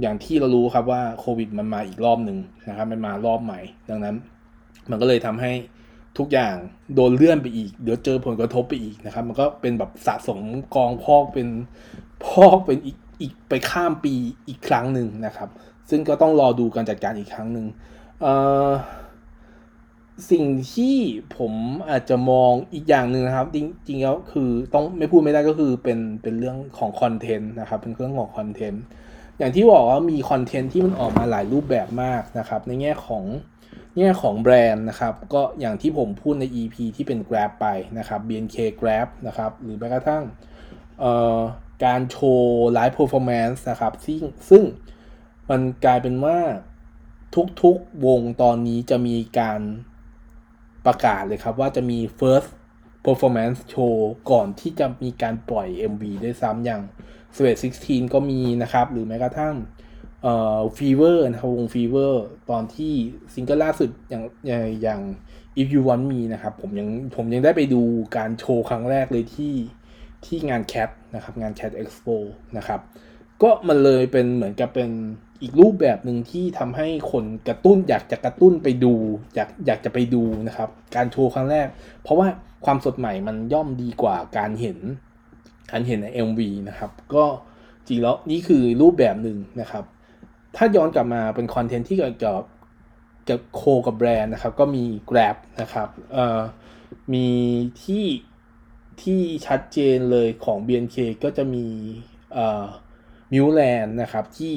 [0.00, 4.16] อย่างที่เรารู้ครับว่าโควิดมันมาอีกรอบหนึ่งนะครับ มันมารอบใหม่ ดังนั้น
[4.90, 5.52] มันก็เลยทำให้
[6.18, 6.54] ทุกอย่าง
[6.94, 10.38] โดนเลื่อนไปอีก เดี๋ยวเจอผลกระทบไปอีกนะครับ มันก็เป็นแบบสะสม
[10.74, 11.48] กองพอกเป็น
[12.26, 14.14] พอกเป็นอีกอีกไปข้ามปี
[14.48, 15.48] อีกครั้งหนึ่งนะครับ
[15.90, 17.66] ซึ่งก็ต้องรอดูการจัดการอีกครั้งหนึ่ง
[20.30, 20.96] สิ่งที่
[21.36, 21.52] ผม
[21.90, 28.82] อาจจะมองอีกอย่างหนึ่งนะครับ จริงๆแล้วคือต้องไม่พูดไม่ได้ก็คือเป็นเป็นเรื่องของคอนเทนต์นะครับ เป็นเรื่องของคอนเทนต์
[29.38, 33.24] อย่างที่บอกว่ามีคอนเทนต์ที่มันออกมาหลายรูปแบบมากนะครับ ในแง่ของ
[33.98, 37.66] แง่ของแบรนด์นะครับ ก็อย่างที่ผมพูดใน EP ที่เป็น Grab ไป
[37.98, 40.24] นะครับ BNK Grab นะครับหรือแม้กระทั่ง
[41.84, 44.64] การโชว์ live performance นะครับซึ่งซึ่ง
[45.50, 46.38] มันกลายเป็นว่า
[47.62, 49.60] ทุกๆวงตอนนี้จะมีการ
[50.86, 52.50] ประกาศเลยครับว่าจะมี first
[53.04, 53.96] performance show
[54.30, 56.82] ก่อนที่จะมีการปล่อย MV ด้วยซ้ำอย่าง
[57.36, 59.54] Sweet 16 ก็มีนะครับ หรือแม้กระทั่ง
[60.22, 62.12] เอ่อ Fever นะครับวง Fever
[62.50, 62.92] ตอนที่
[63.34, 65.00] ซิงเกิลล่าสุดอย่างอย่างอย่าง
[65.60, 67.82] If You Want Me นะครับ ผมยังผมยังได้ไปดู
[68.16, 69.54] การโชว์ครั้งแรกเลยที่
[70.24, 72.16] ที่งาน Cat นะครับ งาน Cat Expo
[72.56, 72.80] นะครับ
[73.42, 74.90] ก็มันเลยเป็นเหมือนกับเป็น
[75.42, 78.94] อีกรูปแบบหนึ่งที่ทำให้คนกระตุ้นอยากจะกระตุ้นไปดู
[79.34, 81.66] อยากอยากจะไปดูนะครับ การโชว์ครั้งแรก
[82.02, 82.28] เพราะว่า
[82.64, 84.78] ความสดใหม่มันย่อมดีกว่าการเห็น
[85.70, 87.24] การเห็นใน MV นะครับ ก็
[87.86, 89.84] จริงแล้วนี่คือรูปแบบหนึ่งนะครับ
[90.56, 92.42] ถ้าย้อนกลับมาเป็น content ที่เกี่ยวกับ
[93.28, 96.40] กับ co กับแบรนด์นะครับ ก็มี Grab นะครับเอ่อ
[97.14, 97.28] มี
[97.82, 98.04] ที่
[99.02, 101.66] ที่ชัดเจนเลยของ BNK ก็จะมี
[102.32, 102.64] เอ่อ
[103.32, 104.54] Milk Land นะครับที่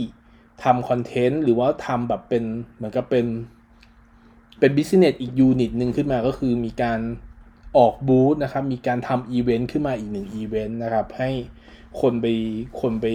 [0.64, 2.44] ทำ content หรือว่าทำแบบเป็น
[2.76, 3.26] เหมือนกับเป็น
[4.60, 7.00] เป็น business อีก unit หนึ่งขึ้นมาก็คือมีการ
[7.78, 11.30] ออกบูธนะครับ มีการทำอีเวนต์ขึ้นมาอีกหนึ่งอีเวนต์นะครับ ให้
[12.02, 12.26] คนไป
[12.82, 13.06] คนไป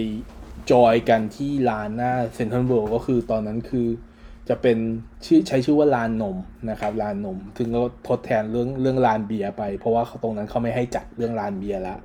[0.71, 3.87] จอยกันที่ลานหน้าเซ็นทรัลเวิลด์ก็คือตอนนั้นคือ
[4.49, 4.77] จะเป็น
[5.25, 6.37] ชื่อใช้ชื่อว่าลานนม
[6.69, 11.99] นะครับลานนมถึงก็ทดแทนเรื่องเรื่องลานเบียร์ไป เพราะว่าตรงนั้นเขาไม่ให้จัดเรื่องลานเบียร์แล้ว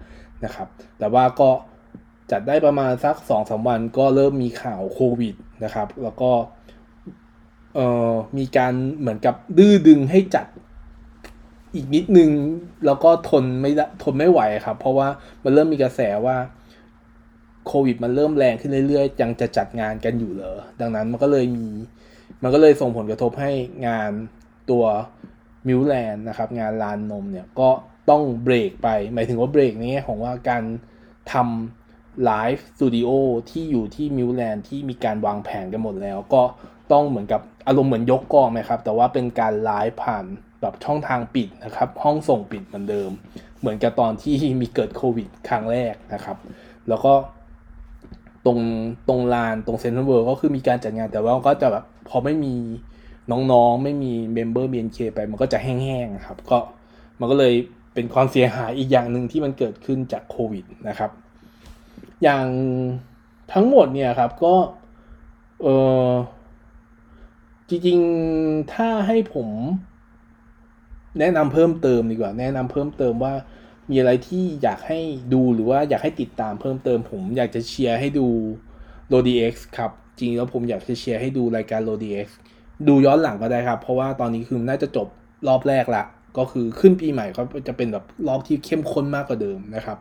[0.44, 1.50] นะครับ แต่ว่าก็
[2.30, 5.34] จัดได้ประมาณสักสองสามวันก็เริ่มมีข่าวโควิด
[5.64, 6.30] นะครับ แล้วก็
[7.74, 10.46] เอ่อมีการเหมือนกับดื้อดึงให้จัด
[11.74, 12.30] อีกนิดนึง
[12.87, 13.70] แล้วก็ทนไม่
[14.02, 15.08] ทนไม่ไหวครับ เพราะว่า
[15.44, 16.37] มันเริ่มมีกระแสว่า
[17.66, 21.68] โควิดมันเริ่มแรงขึ้นเรื่อยๆ ยังจะจัดงานกันอยู่เหรอ ดังนั้นมันก็เลยมี
[22.42, 23.52] มันก็เลยส่งผลกระทบให้
[23.87, 24.10] งาน
[24.70, 24.84] ตัว
[25.68, 27.68] Milk Land นะครับ งานลานนมเนี่ย ก็
[28.10, 30.62] ต้องเบรกไป หมายถึงว่าเบรกในแง่ของว่าการ
[31.32, 31.84] ทำ
[32.24, 33.09] live studio
[33.50, 36.42] ที่อยู่ที่ Milk Land ที่มีการวางแผนกันหมดแล้ว ก็
[36.92, 40.24] ต้องเหมือนกับอารมณ์เหมือนยกกองไหมครับ แต่ว่าเป็นการไลฟ์ผ่าน
[40.61, 43.11] แบบช่องทางปิดนะครับ ห้องส่งปิดเหมือนเดิม
[43.61, 46.37] เหมือนกับตอนที่มีเกิดโควิดครั้งแรกนะครับ
[46.88, 47.12] แล้วก็
[48.46, 48.61] ตรง
[49.09, 52.55] ตรงลานตรงเซ็นทรัลเวิลด์ก็คือมีการจัดงานแต่ว่าก็จะแบบพอไม่มี
[53.31, 56.59] น้องๆ ไม่มีเมมเบอร์ BNK ไปมันก็จะแห้งๆครับ ก็
[57.20, 57.55] มันก็เลย
[57.94, 61.11] เป็นความเสียหายอีกอย่างหนึ่งที่มันเกิดขึ้นจากโควิดนะครับ
[62.22, 62.46] อย่าง
[63.53, 64.55] ทั้งหมดเนี่ยครับก็
[65.62, 65.66] เอ
[66.09, 66.11] อ
[67.68, 69.48] จริงๆถ้าให้ผม
[71.18, 73.35] แนะนำเพิ่มเติมดีกว่า แนะนำเพิ่มเติมว่า
[73.90, 75.00] มีอะไรที่อยากให้
[75.33, 78.27] ดูหรือว่าอยากให้ติดตามเพิ่มเติม ผมอยากจะเชียร์ให้ดู
[79.12, 82.27] r o d x ครับ จริงแล้วผมอยากจะเชียร์ให้ดูรายการ r o d x
[82.88, 85.09] ดูย้อนหลังก็ได้ครับ เพราะว่าตอนนี้คือน่าจะจบ
[85.48, 86.05] รอบแรกละ
[86.38, 89.98] ก็คือขึ้นปีใหม่ก็จะเป็นแบบรอบที่เข้มข้นมากกว่าเดิมนะครับ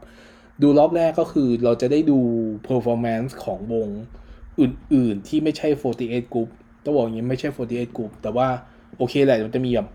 [0.62, 2.20] ดูรอบแรกก็คือเราจะได้ดู
[2.68, 3.90] performance ของวง
[4.62, 5.68] อื่น ๆ ที่ไม่ใช่
[6.02, 6.50] 48 group
[6.84, 8.48] ต้องบอกอย่างนี้ไม่ใช่ 48 group แต่ว่า
[8.98, 9.88] โอเคแหละมันจะมีแบบ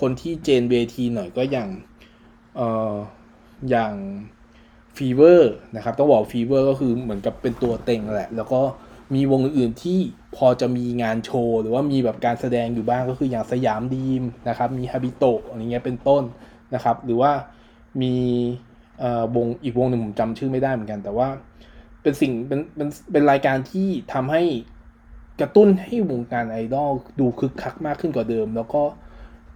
[0.00, 1.68] คนที่เจนเวทีหน่อยก็อย่าง
[2.56, 2.94] เอ่อ
[3.70, 3.94] อย่าง
[4.96, 8.60] Fever นะครับต้องบอก Fever ก็คือเหมือนกับเป็นตัวเต็งแหละ แล้วก็
[9.14, 9.98] มีวงอื่นๆที่
[10.36, 16.22] พอจะมีงานโชว์ หรือว่ามีแบบการแสดงอยู่บ้างก็คืออย่าง Siam Dream นะครับ มี Hatobito อะไรเงี้ยเป็นต้น
[16.74, 17.32] นะครับ หรือว่า
[18.02, 18.14] มี
[19.36, 21.28] วงอีกวงหนึ่งผมจำชื่อไม่ได้เหมือนกัน แต่ว่า
[22.02, 24.42] เป็นสิ่งเป็นเป็นเป็นรายการที่ทำให้
[25.40, 28.82] กระตุ้นให้วงการไอดอลดูคึกคักมากขึ้นกว่าเดิม แล้วก็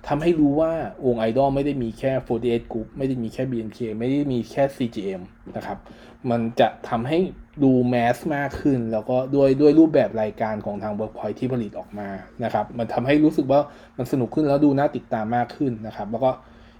[0.09, 0.73] ทำให้รู้ว่า
[1.07, 2.13] วงไอดอลไม่ได้มีแค่
[2.45, 5.23] 48 Group ไม่ได้มีแค่ BNK ไม่ได้มีแค่ CGM
[5.57, 5.79] นะครับ
[6.31, 7.19] มันจะทำให้
[7.63, 12.09] ดูแมสมากขึ้น แล้วก็ด้วยด้วยรูปแบบรายการของทาง Workpoint ที่ผลิตออกมา
[12.45, 13.61] นะครับ มันทำให้รู้สึกว่า
[13.99, 16.31] มันสนุกขึ้นแล้วดูน่าติดตามมากขึ้นนะครับ แล้วก็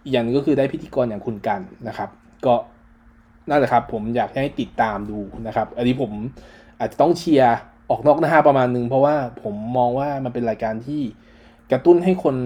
[0.05, 2.11] อีกอย่างนึงก็คือได้พิธีกรอย่างคุณกันนะครับ
[2.47, 2.55] ก็
[3.49, 6.13] นั่นแหละครับ ผมอยากให้ติดตามดูนะครับ อันนี้ผม
[6.79, 7.57] อาจจะต้องเชียร์
[7.91, 11.03] ออกนอกหน้าประมาณนึง เพราะว่าผมมองว่ามันเป็นรายการที่
[11.73, 12.37] กระตุ้นให้คน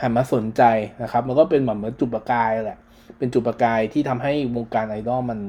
[0.00, 0.62] หันมาสนใจ
[1.02, 2.78] นะครับ มันก็เป็นเหมือนจุดประกายแหละ
[3.18, 5.40] เป็นจุดประกายที่ทำให้วงการไอดอลมัน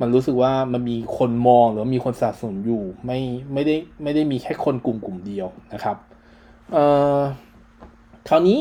[0.00, 3.20] มันรู้สึกว่ามันมีคนมองหรือมีคนสนับสนุนอยู่ ไม่
[3.52, 5.96] ไม่ได้ไม่ได้มีแค่คนกลุ่มกลุ่มเดียวนะครับ
[6.72, 6.84] เอ่
[7.16, 7.18] อ
[8.28, 8.58] คราวนี้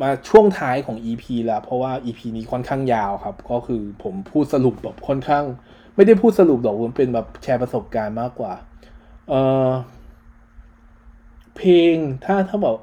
[0.00, 5.44] มาช่วงท้ายของ EP แล้วเพราะว่า EP นี้ค่อนข้างยาวครับ ก็คือผมพูดสรุปแบบค่อนข้าง
[5.96, 8.52] ไม่ได้พูดสรุปหรอกผมเป็นแบบแชร์ประสบการณ์มากกว่า
[9.28, 9.34] เอ
[9.66, 9.68] อ
[11.56, 12.76] เพลงถ้าถ้าบอก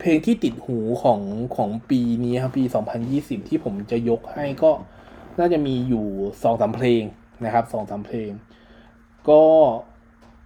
[0.00, 1.20] เพลงที่ติดหูของ
[1.56, 2.64] ของปีนี้ครับปี
[3.06, 4.70] 2020 ที่ผมจะยกให้ก็
[5.38, 6.06] น่าจะมีอยู่
[6.42, 7.02] สองสามเพลง
[7.44, 8.30] นะครับสองสามเพลง
[9.28, 9.42] ก็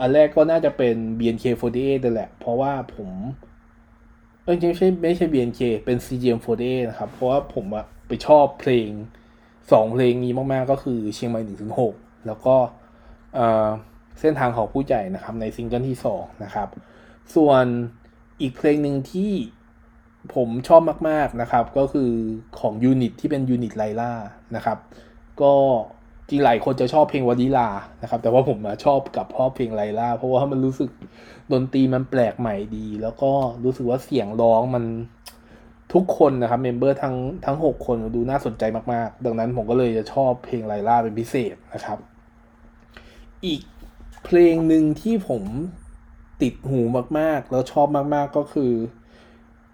[0.01, 3.11] อันแรกก็น่าจะเป็น BNK48 นั่นแหละ เพราะว่าผม
[4.49, 8.89] เออไม่ใช่ไม่ใช่ BNK เป็น CGM48 นะครับ เพราะว่าผมอะไปชอบเพลง
[9.73, 11.95] สองเพลงนี้มาก ๆ ก็คือเชียงใหม่หนึ่งถึงหก
[12.27, 12.57] แล้วก็
[13.35, 13.69] เอ่อ
[14.21, 16.69] เส้นทางของผู้ใหญ่นะครับ ในซิงเกิลที่สองนะครับ
[17.35, 17.65] ส่วน
[18.41, 19.33] อีกเพลงหนึ่งที่
[20.35, 22.11] ผมชอบมาก ๆ นะครับ ก็คือ
[22.61, 24.13] ของ unit ที่เป็น unit Lyra
[24.57, 24.79] นะครับ
[25.43, 25.55] ก็
[26.29, 27.69] จริงหลายคนจะชอบเพลงวานิลา
[28.03, 30.91] นะครับ แต่ว่าผมชอบ กลับชอบเพลง Lyra เพราะว่ามันรู้สึก
[31.53, 33.33] ดนตรีมันแปลกใหม่ดี แล้วก็
[33.65, 34.85] รู้สึกว่าเสียงร้องมัน
[35.95, 41.99] ทุกคนนะครับ member ทั้งทั้งหกคนดูน่าสนใจมากๆ ดังนั้นผมก็เลยจะชอบเพลง Lyra เป็นพิเศษนะครับ
[43.47, 43.63] อีก
[44.25, 45.43] เพลงหนึ่งที่ผม
[46.43, 46.81] ติดหู
[47.19, 48.73] มากๆ แล้วชอบมากๆก็คือ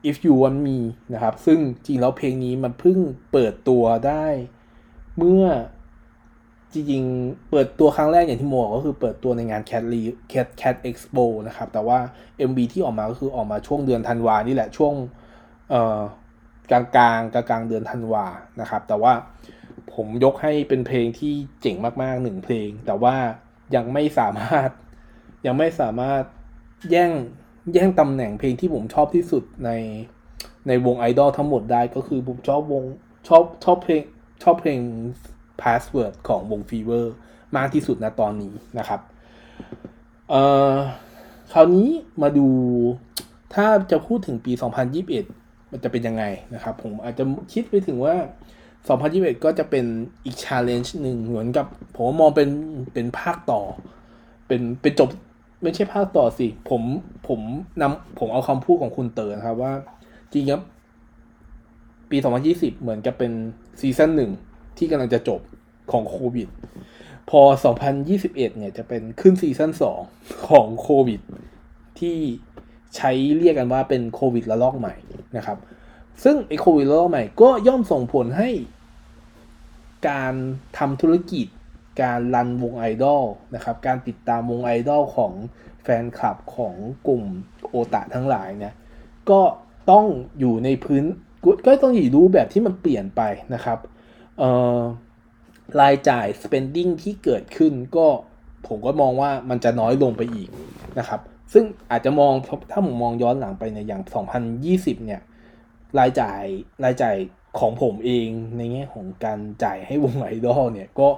[0.08, 0.78] if you want me
[1.14, 2.98] นะครับ ซึ่งจริงแล้วเพลงนี้มันเพิ่ง
[3.32, 4.26] เปิดตัวได้
[5.18, 5.44] เมื่อ
[6.74, 10.00] จริงๆ เปิดตัวครั้งแรกอย่างที่โมบอกก็คือเปิดตัวในงาน Cat Re
[10.32, 11.98] Cat Cat Expo นะครับ แต่ว่า
[12.50, 14.94] MV ที่ออกมาก็คือออกมาช่วงเดือนธันวานี่แหละช่วง
[15.70, 16.00] เอ่อ
[16.70, 18.26] กลางกลางกลางกลางเดือนธันวา
[18.60, 19.12] นะครับ แต่ว่า
[19.94, 23.14] ผมยกให้เป็นเพลงที่เจ๋งมากๆหนึ่งเพลง แต่ว่า
[23.74, 24.70] ยังไม่สามารถ
[25.46, 26.22] ยังไม่สามารถ
[26.90, 27.12] แย่ง
[27.74, 29.70] แย่งตำแหน่งเพลงที่ผมชอบที่สุดใน
[30.68, 32.84] ในวงไอดอลทั้งหมดได้ก็คือผมชอบวง
[33.28, 34.02] ชอบชอบเพลง
[34.42, 34.78] ชอบเพลง
[35.60, 37.04] Password ของวง Fever
[37.56, 39.00] มากที่สุดนะตอนนี้นะครับ
[40.30, 40.72] เอ่อ
[41.52, 41.88] คราวนี้
[42.22, 42.48] มาดู
[43.54, 44.52] ถ้าจะพูดถึงปี
[45.12, 48.14] 2021 มันจะเป็นยังไงนะครับ ผมอาจจะคิดไปถึงว่า
[48.78, 49.84] 2021 ก็จะเป็น
[50.24, 52.48] อีก challenge หนึ่งเหมือนกับ ผมมองเป็น
[52.94, 53.62] เป็นภาคต่อ
[54.46, 55.08] เป็นเป็นจบ
[55.62, 56.82] ไม่ใช่ภาคต่อสิ ผม
[57.28, 57.40] ผม
[57.80, 59.72] นำผมเอาคำพูดของคุณเต๋อนะครับว่า
[60.32, 60.62] จริงครับ
[62.10, 62.16] ปี
[62.50, 63.32] 2020 เหมือนกับเป็น
[63.80, 64.30] ซีซั่นหนึ่ง
[64.78, 65.40] ที่กำลังจะจบ
[65.92, 66.48] ของโควิด
[67.30, 67.40] พอ
[67.98, 69.72] 2021 เนี่ยจะเป็นขึ้นซีซั่น
[70.08, 71.20] 2 ของโควิด
[71.98, 72.18] ที่
[72.96, 74.94] ใช้เรียกกันว่าเป็นโควิดระลอกใหม่
[75.36, 75.58] นะครับ
[76.24, 78.50] ซึ่งไอโควิดระลอกใหม่ก็ย่อมส่งผลให้
[80.08, 80.34] การ
[80.78, 81.46] ทำธุรกิจ
[82.02, 83.22] การรันวงไอดอล
[83.54, 85.32] นะครับ การติดตามวงไอดอลของ
[85.82, 86.74] แฟนคลับของ
[87.06, 87.24] กลุ่ม
[87.68, 88.74] โอตะทั้งหลายเนี่ย
[89.30, 89.40] ก็
[89.90, 90.06] ต้อง
[90.38, 91.04] อยู่ในพื้น
[91.66, 93.22] ก็ต้องอยู่รูปแบบที่มันเปลี่ยนไป
[93.54, 93.78] นะครับ
[95.80, 98.06] รายจ่าย spending ที่เกิดขึ้นก็
[98.68, 100.48] ผมก็มองว่ามันจะน้อยลงไปอีก
[100.98, 101.20] นะครับ
[101.52, 102.32] ซึ่งอาจจะมอง
[102.70, 104.02] ถ้าผมมองย้อนหลังไปในอย่าง
[104.54, 105.22] 2020 เนี่ย
[105.98, 106.42] รายจ่าย
[106.84, 107.16] รายจ่าย
[107.58, 111.08] ของผมเองในแง่ของการจ่ายให้วงไอดอลเนี่ยก็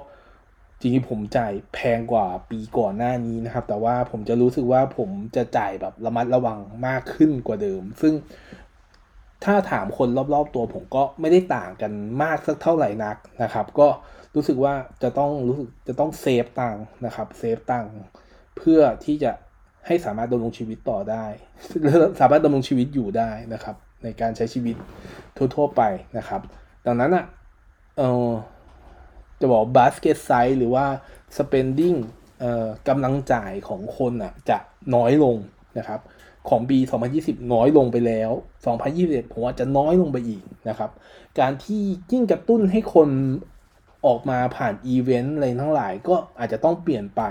[0.79, 8.13] จริงๆผมจ่ายแพงกว่าปีก่อนหน้านี้นะครับ แต่ว่าผมจะรู้สึกว่าผมจะจ่ายแบบระมัดระวังมากขึ้นกว่าเดิม ซึ่ง
[9.45, 11.91] ถ้าถามคนรอบๆตัวผมก็ไม่ได้ต่างกัน
[12.23, 13.87] มากสักเท่าไหร่นักนะครับ ก็
[14.35, 14.73] รู้สึกว่า
[15.03, 17.91] จะต้องรู้สึกจะต้อง save ตังค์นะครับ save ตังค์
[18.57, 19.31] เพื่อที่จะ
[19.87, 21.25] ให้สามารถดำรงชีวิตต่อได้
[22.19, 24.75] สามารถดำรงชีวิตอยู่ได้นะครับ ในการใช้ชีวิต
[25.55, 25.81] ทั่วๆไป
[26.17, 26.41] นะครับ
[26.85, 27.25] ดังนั้นอะ
[27.97, 28.31] เออ
[29.39, 30.85] จะบอก basket size หรือว่า
[31.37, 31.97] spending
[32.39, 34.57] เอ่อกำลังจ่ายของคนอะจะ
[34.95, 35.35] น้อยลง
[35.77, 35.99] นะครับ
[36.49, 36.77] ของปี
[37.15, 38.31] 2020 น้อยลงไปแล้ว
[38.81, 40.89] 2021 ผมว่าจะน้อยลงไปอีกนะครับ
[41.39, 41.81] การที่
[42.11, 43.09] ยิ่งกระตุ้นให้คน
[44.05, 47.21] ออกมาผ่านอีเวนต์อะไรทั้งหลายก็อาจจะต้องเปลี่ยนไป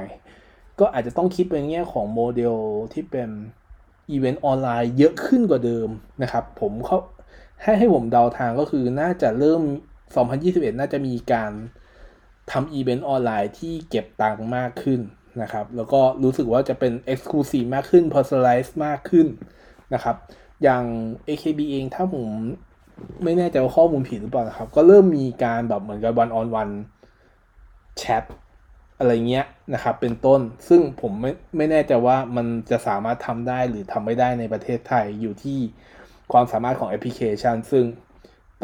[0.81, 2.57] ก็อาจจะต้องคิดเป็นแง่ของโมเดล
[2.93, 3.29] ที่เป็น
[4.11, 5.89] อีเวนต์ออนไลน์เยอะขึ้นกว่าเดิม
[6.23, 6.99] นะครับ ผมเขา
[7.63, 9.63] ให้ให้ผมเดาทางก็คือน่าจะเริ่ม
[10.21, 11.53] 2021 น่าจะมีการ
[12.53, 15.01] ทำอีเวนต์ออนไลน์ที่เก็บตังค์มากขึ้น
[15.43, 19.27] นะครับ แล้วก็รู้สึกว่าจะเป็น Exclusive มากขึ้น Personalize มากขึ้น
[19.95, 20.17] นะครับ
[20.63, 20.85] อย่าง
[21.29, 22.27] AKB เองถ้าผม
[23.25, 26.69] ไม่แน่ใจว่าข้อมูลผิดหรือเปล่านะครับ ก็เริ่มมีการแบบเหมือนกับ one-on-one
[27.99, 28.25] chat
[28.99, 35.59] อะไรเงี้ยนะครับ เป็นต้นซึ่งผมไม่ไม่แน่ใจว่ามันจะสามารถทำได้หรือทำไม่ได้ในประเทศไทยอยู่ที่
[36.33, 37.85] ความสามารถของแอปพลิเคชัน ซึ่ง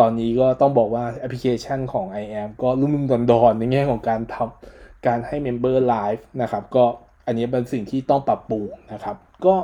[0.01, 6.85] ตอนนี้ก็ต้องบอกว่าแอปพลิเคชันของ iAM ก็ลุ่มๆดอนๆในแง่ของการทำ การให้ member live นะครับก็
[7.27, 9.55] อันนี้เป็นสิ่งที่ต้องปรับปรุงนะครับ ก็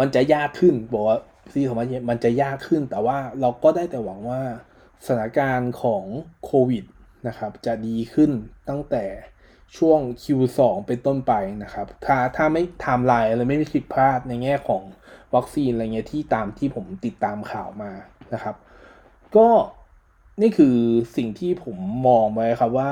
[0.00, 1.18] มันจะยากขึ้นบอกว่า
[1.52, 4.42] ซีของมันมันจะยากขึ้น แต่ว่าเราก็ได้แต่หวังว่า
[5.04, 6.04] สถานการณ์ของ
[6.44, 6.84] โควิด
[7.28, 8.30] นะครับจะดีขึ้น
[8.68, 9.04] ตั้งแต่
[9.76, 14.82] ช่วง Q2 เป็นต้นไปนะครับ ถ้าถ้าไม่ไทม์ไลน์อะไรไม่มีผิดพลาดในแง่ของ
[15.34, 17.92] วัคซีนอะไรเงี้ยที่ตามที่ผมติดตามข่าวมา
[18.34, 18.56] นะครับ
[19.36, 19.48] ก็
[20.40, 20.76] นี่คือ
[21.16, 21.76] สิ่งที่ผม
[22.08, 22.90] มองไว้ครับว่า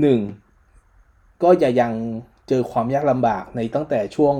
[0.00, 0.20] หนึ่ง
[1.42, 1.92] ก็อย่ายัง
[2.48, 4.34] เจอความยากลำบากในตั้งแต่ช่วง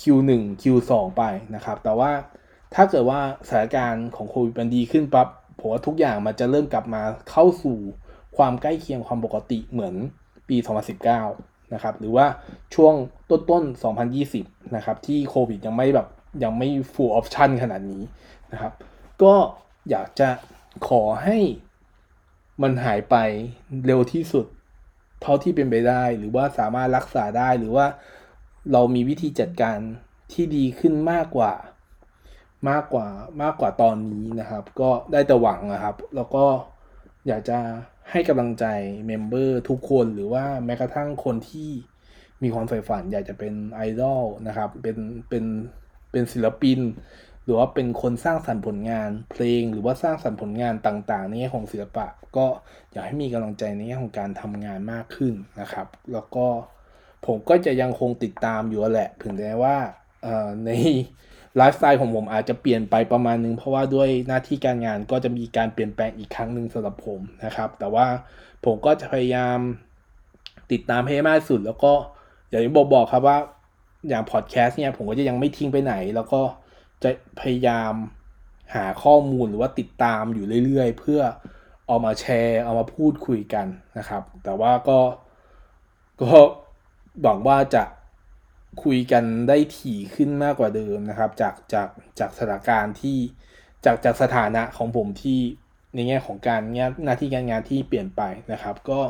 [0.00, 0.30] Q1
[0.62, 1.22] Q2 ไป
[1.54, 2.10] นะครับ แต่ว่า
[2.74, 7.78] ถ้าเกิดว่าสถานการณ์ของโควิดมันดีขึ้นปั๊บผมว่าทุกอย่างมันจะเริ่มกลับมาเข้าสู่
[8.36, 9.94] ความใกล้เคียงความปกติเหมือน
[10.48, 10.56] ปี
[11.14, 12.26] 2019 นะครับ หรือว่า
[12.74, 12.94] ช่วง
[13.30, 13.64] ต้นต้น
[14.20, 16.08] 2020 นะครับ ที่โควิดยังไม่แบบ
[16.42, 18.02] ยังไม่ full option ขนาดนี้
[18.52, 18.72] นะครับ
[19.22, 19.34] ก็
[19.90, 20.28] อยากจะ
[20.88, 21.38] ขอให้
[22.62, 23.16] มันหายไป
[23.86, 24.46] เร็วที่สุด
[25.24, 27.86] เท่าที่เป็นไปได้ หรือว่าสามารถรักษาได้หรือว่า
[28.72, 29.78] เรามีวิธีจัดการ
[30.32, 31.52] ที่ดีขึ้นมากกว่า
[32.70, 33.08] มากกว่า
[33.42, 36.44] มากกว่าตอนนี้นะครับ ก็ได้แต่หวังนะครับ แล้วก็
[37.26, 37.58] อยากจะ
[38.10, 38.64] ให้กำลังใจ
[39.06, 41.70] เมมเบอร์ทุกคนหรือว่าแม้กระทั่งคนที่
[42.42, 44.96] มีความใฝ่ฝัน อยากจะเป็นไอดอลนะครับ เป็น
[45.28, 45.44] เป็น
[46.10, 46.78] เป็นศิลปิน
[47.44, 52.46] หรือว่าเป็นคนสร้างสรรค์ผลงานเพลงหรือว่าสร้างสรรค์ผลงานต่างๆในแง่ของศิลปะ ก็
[52.92, 56.46] อยากให้มีกำลังใจในแง่ของการทำงานมากขึ้นนะครับ แล้วก็
[57.26, 59.76] ผมก็จะยังคงติดตามอยู่แหละ ถึงแม้ว่า
[60.66, 60.70] ใน
[61.56, 68.06] ไลฟ์สไตล์ของผมอาจจะเปลี่ยนไปประมาณนึง เพราะว่าด้วยหน้าที่การงานก็จะมีการเปลี่ยนแปลงอีกครั้งหนึ่งสำหรับผมนะครับ แต่ว่า
[68.64, 69.58] ผมก็จะพยายาม
[70.72, 71.92] ติดตามให้มากสุด แล้วก็
[72.48, 73.38] อย่างที่บอกบอกครับว่า
[74.08, 76.40] อย่างพอดแคสต์เนี่ยผมก็จะยังไม่ทิ้งไปไหน แล้วก็
[77.04, 77.94] จะพยายาม
[78.74, 81.20] หาข้อมูลหรือว่าติดตามอยู่เรื่อยๆ เพื่อ
[81.86, 83.66] เอามาแชร์ เอามาพูดคุยกัน
[83.98, 85.00] นะครับ แต่ว่าก็
[86.22, 86.32] ก็
[87.22, 87.84] หวังว่าจะ
[88.84, 91.88] คุยกันได้ถี่ขึ้นมากกว่าเดิมนะครับ จากจาก
[92.18, 93.18] จากสถานการณ์ที่
[93.84, 95.40] จากจากสถานะของผมที่
[95.94, 99.00] ในแง่ของการงานหน้าที่การงานที่เปลี่ยนไปนะครับ ก็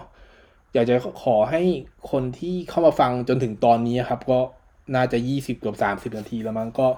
[0.73, 1.63] อยากจะขอให้
[2.11, 4.41] คนที่เข้ามาฟังจนถึงตอนนี้ครับ ก็
[4.95, 5.77] น่าจะ 20เกือบ
[6.15, 6.89] 30 นาทีแล้วมั้งก็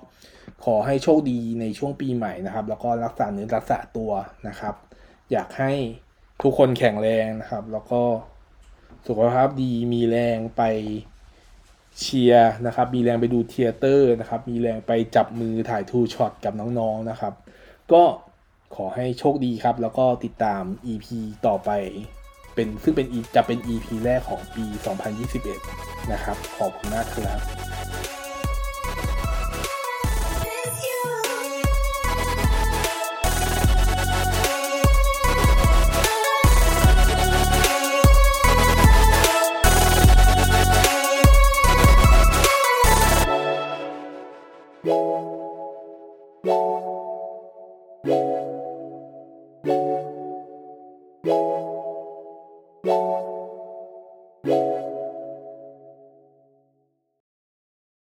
[0.65, 4.11] ขอให้โชคดีในช่วงปีใหม่นะครับ แล้วก็รักษาเนื้อรักษาตัว
[4.49, 4.75] นะครับ
[5.33, 5.73] อยากให้
[6.43, 8.01] ทุกคนแข็งแรงนะครับ แล้วก็
[9.07, 10.63] สุขภาพดีมีแรงไป
[12.01, 17.35] เชียร์นะครับ มีแรงไปดู theater นะครับ มีแรงไปจับมือถ่าย two-shot กับน้องๆนะครับ
[17.93, 18.03] ก็
[18.77, 20.63] ขอให้โชคดีครับ แล้วก็ติดตาม
[20.93, 21.07] EP
[21.47, 21.71] ต่อไป
[22.57, 24.65] เป็นซึ่งเป็นจะเป็น EP แรกของปี
[25.39, 27.41] 2021 นะครับ ขอบคุณมากครับ